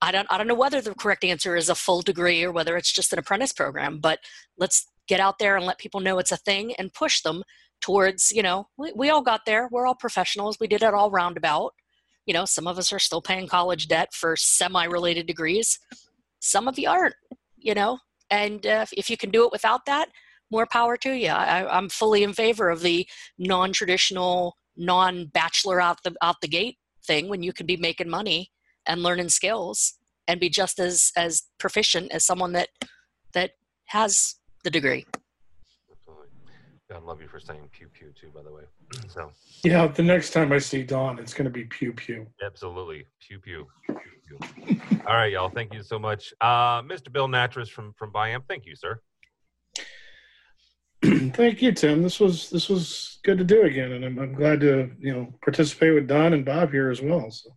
I 0.00 0.10
don't 0.10 0.26
I 0.30 0.38
don't 0.38 0.48
know 0.48 0.54
whether 0.54 0.80
the 0.80 0.94
correct 0.94 1.24
answer 1.24 1.56
is 1.56 1.68
a 1.68 1.74
full 1.74 2.02
degree 2.02 2.42
or 2.42 2.52
whether 2.52 2.76
it's 2.76 2.92
just 2.92 3.12
an 3.12 3.18
apprentice 3.18 3.52
program, 3.52 3.98
but 4.00 4.18
let's 4.58 4.86
get 5.08 5.20
out 5.20 5.38
there 5.38 5.56
and 5.56 5.66
let 5.66 5.78
people 5.78 6.00
know 6.00 6.18
it's 6.18 6.32
a 6.32 6.36
thing 6.36 6.74
and 6.74 6.92
push 6.92 7.22
them 7.22 7.42
towards, 7.80 8.32
you 8.32 8.42
know, 8.42 8.68
we, 8.76 8.92
we 8.94 9.10
all 9.10 9.22
got 9.22 9.42
there. 9.46 9.68
We're 9.70 9.86
all 9.86 9.94
professionals. 9.94 10.56
We 10.60 10.68
did 10.68 10.82
it 10.82 10.94
all 10.94 11.10
roundabout. 11.10 11.72
You 12.26 12.34
know, 12.34 12.44
some 12.44 12.66
of 12.66 12.78
us 12.78 12.92
are 12.92 12.98
still 12.98 13.20
paying 13.20 13.48
college 13.48 13.88
debt 13.88 14.14
for 14.14 14.36
semi-related 14.36 15.26
degrees. 15.26 15.78
Some 16.40 16.68
of 16.68 16.78
you 16.78 16.88
aren't, 16.88 17.16
you 17.56 17.74
know, 17.74 17.98
and 18.30 18.64
uh, 18.66 18.86
if 18.96 19.10
you 19.10 19.16
can 19.16 19.30
do 19.30 19.44
it 19.44 19.52
without 19.52 19.86
that, 19.86 20.08
more 20.50 20.66
power 20.66 20.96
to 20.98 21.12
you. 21.12 21.28
I, 21.28 21.76
I'm 21.76 21.88
fully 21.88 22.22
in 22.22 22.32
favor 22.32 22.70
of 22.70 22.82
the 22.82 23.06
non-traditional, 23.38 24.56
non-bachelor 24.76 25.80
out 25.80 26.02
the 26.04 26.14
out 26.22 26.36
the 26.40 26.48
gate 26.48 26.78
thing 27.06 27.28
when 27.28 27.42
you 27.42 27.52
can 27.52 27.66
be 27.66 27.76
making 27.76 28.08
money 28.08 28.50
and 28.86 29.02
learning 29.02 29.28
skills 29.28 29.94
and 30.28 30.40
be 30.40 30.48
just 30.48 30.78
as 30.78 31.12
as 31.16 31.44
proficient 31.58 32.12
as 32.12 32.24
someone 32.24 32.52
that 32.52 32.68
that 33.34 33.52
has 33.86 34.36
the 34.64 34.70
degree. 34.70 35.04
Absolutely. 35.90 36.28
God 36.90 37.04
love 37.04 37.20
you 37.20 37.28
for 37.28 37.40
saying 37.40 37.68
pew 37.72 37.88
pew 37.88 38.12
too, 38.18 38.30
by 38.34 38.42
the 38.42 38.52
way. 38.52 38.62
so 39.08 39.30
yeah, 39.64 39.86
the 39.86 40.02
next 40.02 40.30
time 40.30 40.52
I 40.52 40.58
see 40.58 40.82
Dawn, 40.82 41.18
it's 41.18 41.34
going 41.34 41.44
to 41.44 41.50
be 41.50 41.64
pew 41.64 41.92
pew. 41.92 42.26
Absolutely, 42.44 43.06
pew 43.20 43.38
pew. 43.38 43.66
pew, 43.86 44.38
pew. 44.66 44.80
All 45.06 45.14
right, 45.14 45.32
y'all. 45.32 45.50
Thank 45.50 45.74
you 45.74 45.82
so 45.82 45.98
much, 45.98 46.32
uh, 46.40 46.82
Mr. 46.82 47.12
Bill 47.12 47.28
Nattress 47.28 47.68
from 47.68 47.92
from 47.94 48.12
Biamp. 48.12 48.42
Thank 48.48 48.66
you, 48.66 48.76
sir. 48.76 49.00
Thank 51.34 51.62
you, 51.62 51.72
Tim. 51.72 52.02
This 52.02 52.20
was 52.20 52.50
this 52.50 52.68
was 52.68 53.18
good 53.24 53.38
to 53.38 53.44
do 53.44 53.62
again, 53.62 53.92
and 53.92 54.04
I'm, 54.04 54.18
I'm 54.18 54.34
glad 54.34 54.60
to 54.60 54.90
you 54.98 55.12
know 55.12 55.34
participate 55.42 55.94
with 55.94 56.06
Dawn 56.06 56.32
and 56.32 56.44
Bob 56.44 56.70
here 56.70 56.90
as 56.90 57.02
well. 57.02 57.30
So. 57.30 57.50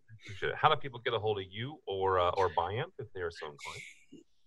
How 0.56 0.70
do 0.70 0.76
people 0.76 1.00
get 1.06 1.14
a 1.14 1.20
hold 1.20 1.38
of 1.38 1.46
you 1.52 1.78
or 1.86 2.20
uh, 2.20 2.32
or 2.32 2.50
Biamp 2.50 2.92
if 2.98 3.06
they 3.14 3.22
are 3.22 3.32
so 3.32 3.46
inclined? 3.46 3.82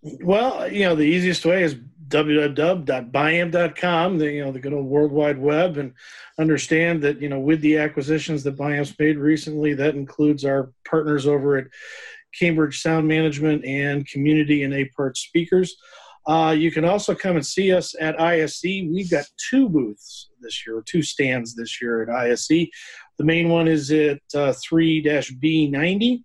Well, 0.03 0.71
you 0.71 0.85
know, 0.85 0.95
the 0.95 1.03
easiest 1.03 1.45
way 1.45 1.65
is 1.65 1.75
www.biamp.com, 2.09 4.19
the, 4.19 4.33
you 4.33 4.45
know, 4.45 4.53
the 4.53 4.61
good 4.61 4.73
old 4.73 4.87
World 4.87 5.11
Wide 5.11 5.39
Web, 5.39 5.77
and 5.77 5.93
understand 6.39 7.03
that, 7.03 7.21
you 7.21 7.29
know, 7.29 7.41
with 7.41 7.61
the 7.61 7.79
acquisitions 7.79 8.45
that 8.45 8.57
Biamp's 8.57 8.97
made 8.99 9.19
recently, 9.19 9.75
that 9.75 9.97
includes 9.97 10.45
our 10.45 10.71
partners 10.89 11.27
over 11.27 11.57
at 11.57 11.67
Cambridge 12.39 12.81
Sound 12.81 13.09
Management 13.09 13.65
and 13.65 14.07
Community 14.07 14.63
and 14.63 14.73
A-Part 14.73 15.17
Speakers. 15.17 15.77
Uh, 16.29 16.53
you 16.53 16.71
can 16.71 16.85
also 16.85 17.15
come 17.15 17.37
and 17.37 17.47
see 17.47 17.73
us 17.73 17.95
at 17.99 18.21
ISE. 18.21 18.61
We've 18.63 19.11
got 19.11 19.25
two 19.51 19.71
booths 19.71 20.29
this 20.43 20.67
year, 20.67 20.83
two 20.87 21.01
stands 21.03 21.55
this 21.55 21.81
year 21.81 22.03
at 22.03 22.11
ISE. 22.11 22.49
The 22.49 23.25
main 23.25 23.49
one 23.49 23.67
is 23.67 23.91
at 23.91 24.21
uh, 24.35 24.53
3 24.63 25.03
B90, 25.03 26.23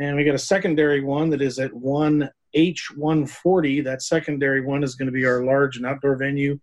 and 0.00 0.16
we 0.16 0.24
got 0.24 0.34
a 0.34 0.38
secondary 0.38 1.04
one 1.04 1.30
that 1.30 1.40
is 1.40 1.60
at 1.60 1.70
1H140. 1.70 3.84
That 3.84 4.02
secondary 4.02 4.60
one 4.60 4.82
is 4.82 4.96
going 4.96 5.06
to 5.06 5.12
be 5.12 5.24
our 5.24 5.44
large 5.44 5.76
and 5.76 5.86
outdoor 5.86 6.16
venue 6.16 6.58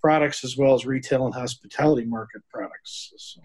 products 0.00 0.44
as 0.44 0.56
well 0.56 0.74
as 0.74 0.86
retail 0.86 1.26
and 1.26 1.34
hospitality 1.34 2.04
market 2.04 2.42
products. 2.52 3.12
So 3.16 3.40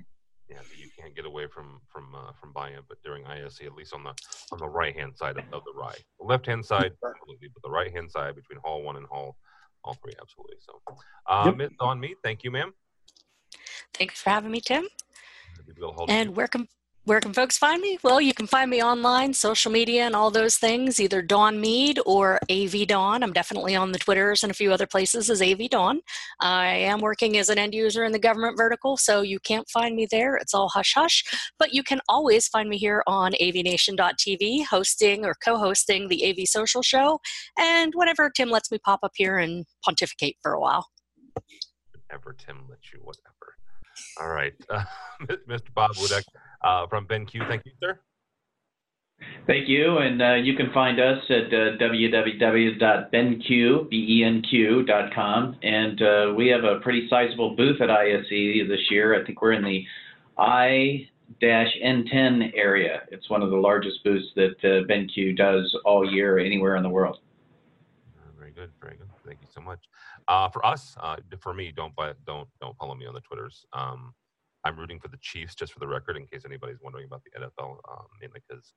yeah, 0.49 0.59
can't 0.99 1.15
get 1.15 1.25
away 1.25 1.47
from 1.47 1.79
from 1.87 2.13
uh, 2.15 2.31
from 2.39 2.53
Biamp, 2.53 2.85
but 2.89 3.01
during 3.03 3.25
ISE, 3.25 3.61
at 3.65 3.73
least 3.73 3.93
on 3.93 4.03
the 4.03 4.13
on 4.51 4.59
the 4.59 4.67
right 4.67 4.95
hand 4.95 5.15
side 5.15 5.37
of, 5.37 5.45
of 5.53 5.63
the 5.65 5.73
ride, 5.73 6.03
the 6.19 6.25
left 6.25 6.45
hand 6.45 6.65
side 6.65 6.91
absolutely, 7.05 7.49
but 7.53 7.61
the 7.63 7.69
right 7.69 7.91
hand 7.91 8.11
side 8.11 8.35
between 8.35 8.59
Hall 8.63 8.83
One 8.83 8.97
and 8.97 9.05
Hall 9.05 9.37
all 9.83 9.93
three 9.95 10.13
absolutely. 10.21 10.57
So, 10.59 10.81
uh, 11.27 11.43
yep. 11.45 11.55
Miss 11.55 11.69
Dawn 11.79 11.99
Mead, 11.99 12.17
thank 12.23 12.43
you, 12.43 12.51
ma'am. 12.51 12.73
Thanks 13.93 14.21
for 14.21 14.29
having 14.29 14.51
me, 14.51 14.61
Tim. 14.61 14.87
And 16.07 16.35
where 16.35 16.47
can 16.47 16.67
where 17.07 17.21
can 17.21 17.31
folks 17.31 17.57
find 17.57 17.81
me? 17.81 17.97
Well, 18.03 18.19
you 18.19 18.33
can 18.33 18.47
find 18.47 18.69
me 18.69 18.83
online, 18.83 19.33
social 19.33 19.71
media, 19.71 20.05
and 20.05 20.13
all 20.13 20.29
those 20.29 20.57
things, 20.57 20.99
either 20.99 21.21
Dawn 21.21 21.61
Mead 21.61 22.01
or 22.05 22.37
AV 22.51 22.85
Dawn. 22.85 23.23
I'm 23.23 23.31
definitely 23.31 23.77
on 23.77 23.93
the 23.93 23.97
Twitters 23.97 24.43
and 24.43 24.51
a 24.51 24.53
few 24.53 24.73
other 24.73 24.85
places 24.85 25.29
as 25.29 25.41
AV 25.41 25.69
Dawn. 25.69 26.01
I 26.41 26.67
am 26.67 26.99
working 26.99 27.37
as 27.37 27.47
an 27.47 27.57
end 27.57 27.73
user 27.73 28.03
in 28.03 28.11
the 28.11 28.19
government 28.19 28.57
vertical, 28.57 28.97
so 28.97 29.21
you 29.21 29.39
can't 29.39 29.69
find 29.69 29.95
me 29.95 30.05
there. 30.11 30.35
It's 30.35 30.53
all 30.53 30.67
hush 30.67 30.95
hush. 30.95 31.23
But 31.57 31.73
you 31.73 31.81
can 31.81 32.01
always 32.09 32.49
find 32.49 32.67
me 32.67 32.77
here 32.77 33.03
on 33.07 33.31
avnation.tv, 33.41 34.65
hosting 34.65 35.23
or 35.23 35.33
co 35.41 35.57
hosting 35.57 36.09
the 36.09 36.29
AV 36.29 36.45
Social 36.45 36.81
Show, 36.81 37.21
and 37.57 37.93
whenever 37.95 38.29
Tim 38.29 38.49
lets 38.49 38.69
me 38.69 38.79
pop 38.79 38.99
up 39.01 39.13
here 39.15 39.37
and 39.37 39.65
pontificate 39.81 40.35
for 40.43 40.51
a 40.51 40.59
while. 40.59 40.87
Whenever 42.09 42.33
Tim 42.33 42.67
lets 42.69 42.91
you, 42.91 42.99
whatever. 43.01 43.55
All 44.19 44.29
right. 44.29 44.53
Uh, 44.69 44.83
Mr. 45.49 45.73
Bob 45.73 45.95
Wudeck 45.95 46.21
uh, 46.63 46.85
from 46.85 47.07
BenQ. 47.07 47.47
Thank 47.47 47.63
you, 47.65 47.71
sir. 47.81 47.99
Thank 49.47 49.67
you. 49.67 49.97
And 49.97 50.21
uh, 50.21 50.35
you 50.35 50.55
can 50.55 50.71
find 50.71 50.99
us 50.99 51.23
at 51.29 51.47
uh, 51.47 51.77
www.benq.com. 51.81 52.75
And 55.63 56.01
uh, 56.03 56.33
we 56.35 56.47
have 56.49 56.63
a 56.63 56.79
pretty 56.81 57.07
sizable 57.09 57.55
booth 57.55 57.81
at 57.81 57.89
ISE 57.89 58.29
this 58.29 58.91
year. 58.91 59.19
I 59.19 59.25
think 59.25 59.41
we're 59.41 59.53
in 59.53 59.63
the 59.63 59.83
I 60.37 61.09
N10 61.41 62.51
area. 62.55 63.01
It's 63.11 63.27
one 63.29 63.41
of 63.41 63.49
the 63.49 63.57
largest 63.57 64.03
booths 64.03 64.27
that 64.35 64.55
uh, 64.63 64.85
BenQ 64.87 65.35
does 65.35 65.75
all 65.85 66.09
year 66.09 66.37
anywhere 66.37 66.75
in 66.75 66.83
the 66.83 66.89
world. 66.89 67.17
Very 68.57 68.67
good. 68.67 68.73
Very 68.81 68.97
good. 68.97 69.09
Thank 69.25 69.41
you 69.41 69.47
so 69.51 69.61
much. 69.61 69.79
Uh, 70.27 70.49
for 70.49 70.65
us, 70.65 70.95
uh, 71.01 71.17
for 71.39 71.53
me, 71.53 71.71
don't 71.71 71.95
buy, 71.95 72.13
don't 72.25 72.47
don't 72.59 72.75
follow 72.77 72.95
me 72.95 73.05
on 73.05 73.13
the 73.13 73.21
Twitters. 73.21 73.65
Um, 73.73 74.13
I'm 74.63 74.77
rooting 74.77 74.99
for 74.99 75.09
the 75.09 75.17
Chiefs, 75.21 75.53
just 75.55 75.73
for 75.73 75.79
the 75.79 75.87
record, 75.87 76.17
in 76.17 76.25
case 76.25 76.43
anybody's 76.45 76.81
wondering 76.81 77.05
about 77.05 77.21
the 77.23 77.39
NFL, 77.39 77.77
um, 77.89 78.05
mainly 78.19 78.41
because 78.47 78.73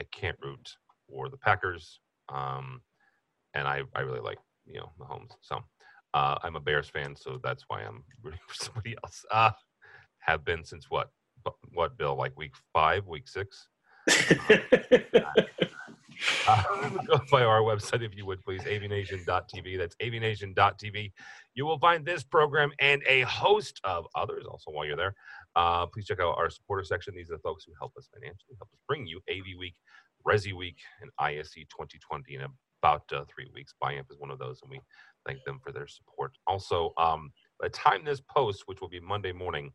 I 0.00 0.04
can't 0.10 0.36
root 0.42 0.68
for 1.08 1.28
the 1.28 1.36
Packers, 1.36 2.00
um, 2.28 2.82
and 3.54 3.68
I 3.68 3.82
I 3.94 4.00
really 4.00 4.20
like 4.20 4.38
you 4.66 4.80
know 4.80 4.90
Mahomes. 5.00 5.30
So 5.40 5.60
uh, 6.14 6.38
I'm 6.42 6.56
a 6.56 6.60
Bears 6.60 6.88
fan, 6.88 7.14
so 7.14 7.38
that's 7.42 7.64
why 7.68 7.82
I'm 7.82 8.02
rooting 8.22 8.40
for 8.48 8.54
somebody 8.54 8.96
else. 9.04 9.24
Uh, 9.30 9.52
have 10.18 10.44
been 10.44 10.64
since 10.64 10.86
what 10.90 11.10
what 11.72 11.96
Bill 11.96 12.16
like 12.16 12.36
week 12.36 12.54
five, 12.72 13.06
week 13.06 13.28
six. 13.28 13.68
Uh, 16.48 16.88
go 17.06 17.20
by 17.30 17.42
our 17.44 17.60
website 17.60 18.02
if 18.02 18.16
you 18.16 18.26
would 18.26 18.42
please, 18.42 18.62
avnation.tv. 18.62 19.78
That's 19.78 19.96
avnation.tv. 19.96 21.12
You 21.54 21.66
will 21.66 21.78
find 21.78 22.04
this 22.04 22.22
program 22.22 22.72
and 22.80 23.02
a 23.06 23.22
host 23.22 23.80
of 23.84 24.06
others 24.14 24.44
also 24.46 24.70
while 24.70 24.84
you're 24.84 24.96
there. 24.96 25.14
Uh, 25.54 25.86
please 25.86 26.06
check 26.06 26.20
out 26.20 26.36
our 26.36 26.50
supporter 26.50 26.84
section. 26.84 27.14
These 27.14 27.30
are 27.30 27.36
the 27.36 27.42
folks 27.42 27.64
who 27.64 27.72
help 27.78 27.92
us 27.96 28.08
financially, 28.12 28.56
help 28.58 28.70
us 28.72 28.80
bring 28.88 29.06
you 29.06 29.20
AV 29.30 29.58
Week, 29.58 29.74
Resi 30.26 30.52
Week, 30.52 30.76
and 31.00 31.10
ISE 31.18 31.52
2020 31.54 32.34
in 32.36 32.42
about 32.82 33.04
uh, 33.12 33.24
three 33.32 33.48
weeks. 33.54 33.74
Biamp 33.82 34.10
is 34.10 34.18
one 34.18 34.30
of 34.30 34.38
those, 34.38 34.60
and 34.62 34.70
we 34.70 34.80
thank 35.26 35.44
them 35.44 35.60
for 35.62 35.72
their 35.72 35.86
support. 35.86 36.32
Also, 36.46 36.92
um, 36.98 37.30
by 37.60 37.68
the 37.68 37.72
time 37.72 38.04
this 38.04 38.20
post, 38.20 38.64
which 38.66 38.80
will 38.80 38.88
be 38.88 39.00
Monday 39.00 39.32
morning, 39.32 39.72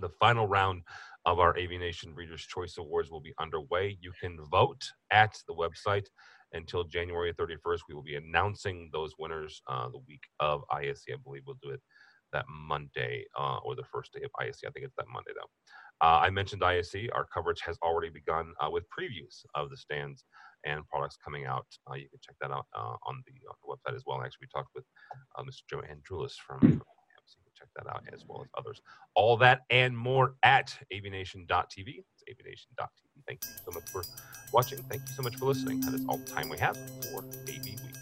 the 0.00 0.08
final 0.08 0.46
round 0.46 0.82
of 1.24 1.38
our 1.38 1.56
AV 1.58 1.70
Nation 1.70 2.14
Readers' 2.14 2.46
Choice 2.46 2.78
Awards 2.78 3.10
will 3.10 3.20
be 3.20 3.34
underway. 3.40 3.98
You 4.00 4.12
can 4.20 4.38
vote 4.50 4.90
at 5.10 5.36
the 5.46 5.54
website 5.54 6.06
until 6.52 6.84
January 6.84 7.32
31st. 7.34 7.80
We 7.88 7.94
will 7.94 8.02
be 8.02 8.16
announcing 8.16 8.90
those 8.92 9.12
winners 9.18 9.60
uh, 9.68 9.88
the 9.90 10.00
week 10.06 10.22
of 10.40 10.62
ISE. 10.72 11.04
I 11.12 11.16
believe 11.22 11.42
we'll 11.46 11.58
do 11.62 11.70
it 11.70 11.80
that 12.32 12.44
Monday 12.48 13.24
uh, 13.38 13.58
or 13.64 13.74
the 13.74 13.84
first 13.84 14.12
day 14.12 14.22
of 14.22 14.30
ISE. 14.40 14.60
I 14.66 14.70
think 14.70 14.84
it's 14.84 14.94
that 14.96 15.06
Monday 15.12 15.32
though. 15.34 16.06
Uh, 16.06 16.20
I 16.20 16.30
mentioned 16.30 16.62
ISE. 16.62 16.94
Our 17.12 17.26
coverage 17.32 17.60
has 17.62 17.76
already 17.82 18.10
begun 18.10 18.52
uh, 18.60 18.70
with 18.70 18.84
previews 18.84 19.44
of 19.54 19.70
the 19.70 19.76
stands 19.76 20.24
and 20.64 20.86
products 20.88 21.16
coming 21.22 21.46
out. 21.46 21.66
Uh, 21.90 21.94
you 21.94 22.08
can 22.08 22.18
check 22.22 22.36
that 22.40 22.50
out 22.50 22.66
uh, 22.76 22.96
on 23.06 23.22
the, 23.26 23.32
on, 23.48 23.56
the, 23.62 23.90
website 23.90 23.96
as 23.96 24.02
well. 24.06 24.20
Actually, 24.22 24.46
we 24.46 24.48
talked 24.54 24.70
with 24.74 24.84
Mr. 25.40 25.62
Joe 25.68 25.82
Andrulis 25.82 26.34
from 26.34 26.82
check 27.58 27.68
that 27.76 27.86
out 27.88 28.04
as 28.12 28.24
well 28.26 28.42
as 28.42 28.48
others. 28.58 28.80
All 29.14 29.36
that 29.38 29.62
and 29.70 29.96
more 29.96 30.34
at 30.42 30.76
avnation.tv. 30.92 31.48
It's 31.48 32.24
avnation.tv. 32.30 33.24
Thank 33.26 33.40
you 33.44 33.50
so 33.64 33.72
much 33.72 33.88
for 33.90 34.02
watching. 34.52 34.78
Thank 34.90 35.02
you 35.08 35.14
so 35.14 35.22
much 35.22 35.36
for 35.36 35.46
listening. 35.46 35.80
That 35.82 35.94
is 35.94 36.04
all 36.08 36.18
the 36.18 36.30
time 36.30 36.48
we 36.48 36.58
have 36.58 36.76
for 37.12 37.24
AV 37.48 37.64
Week. 37.64 37.96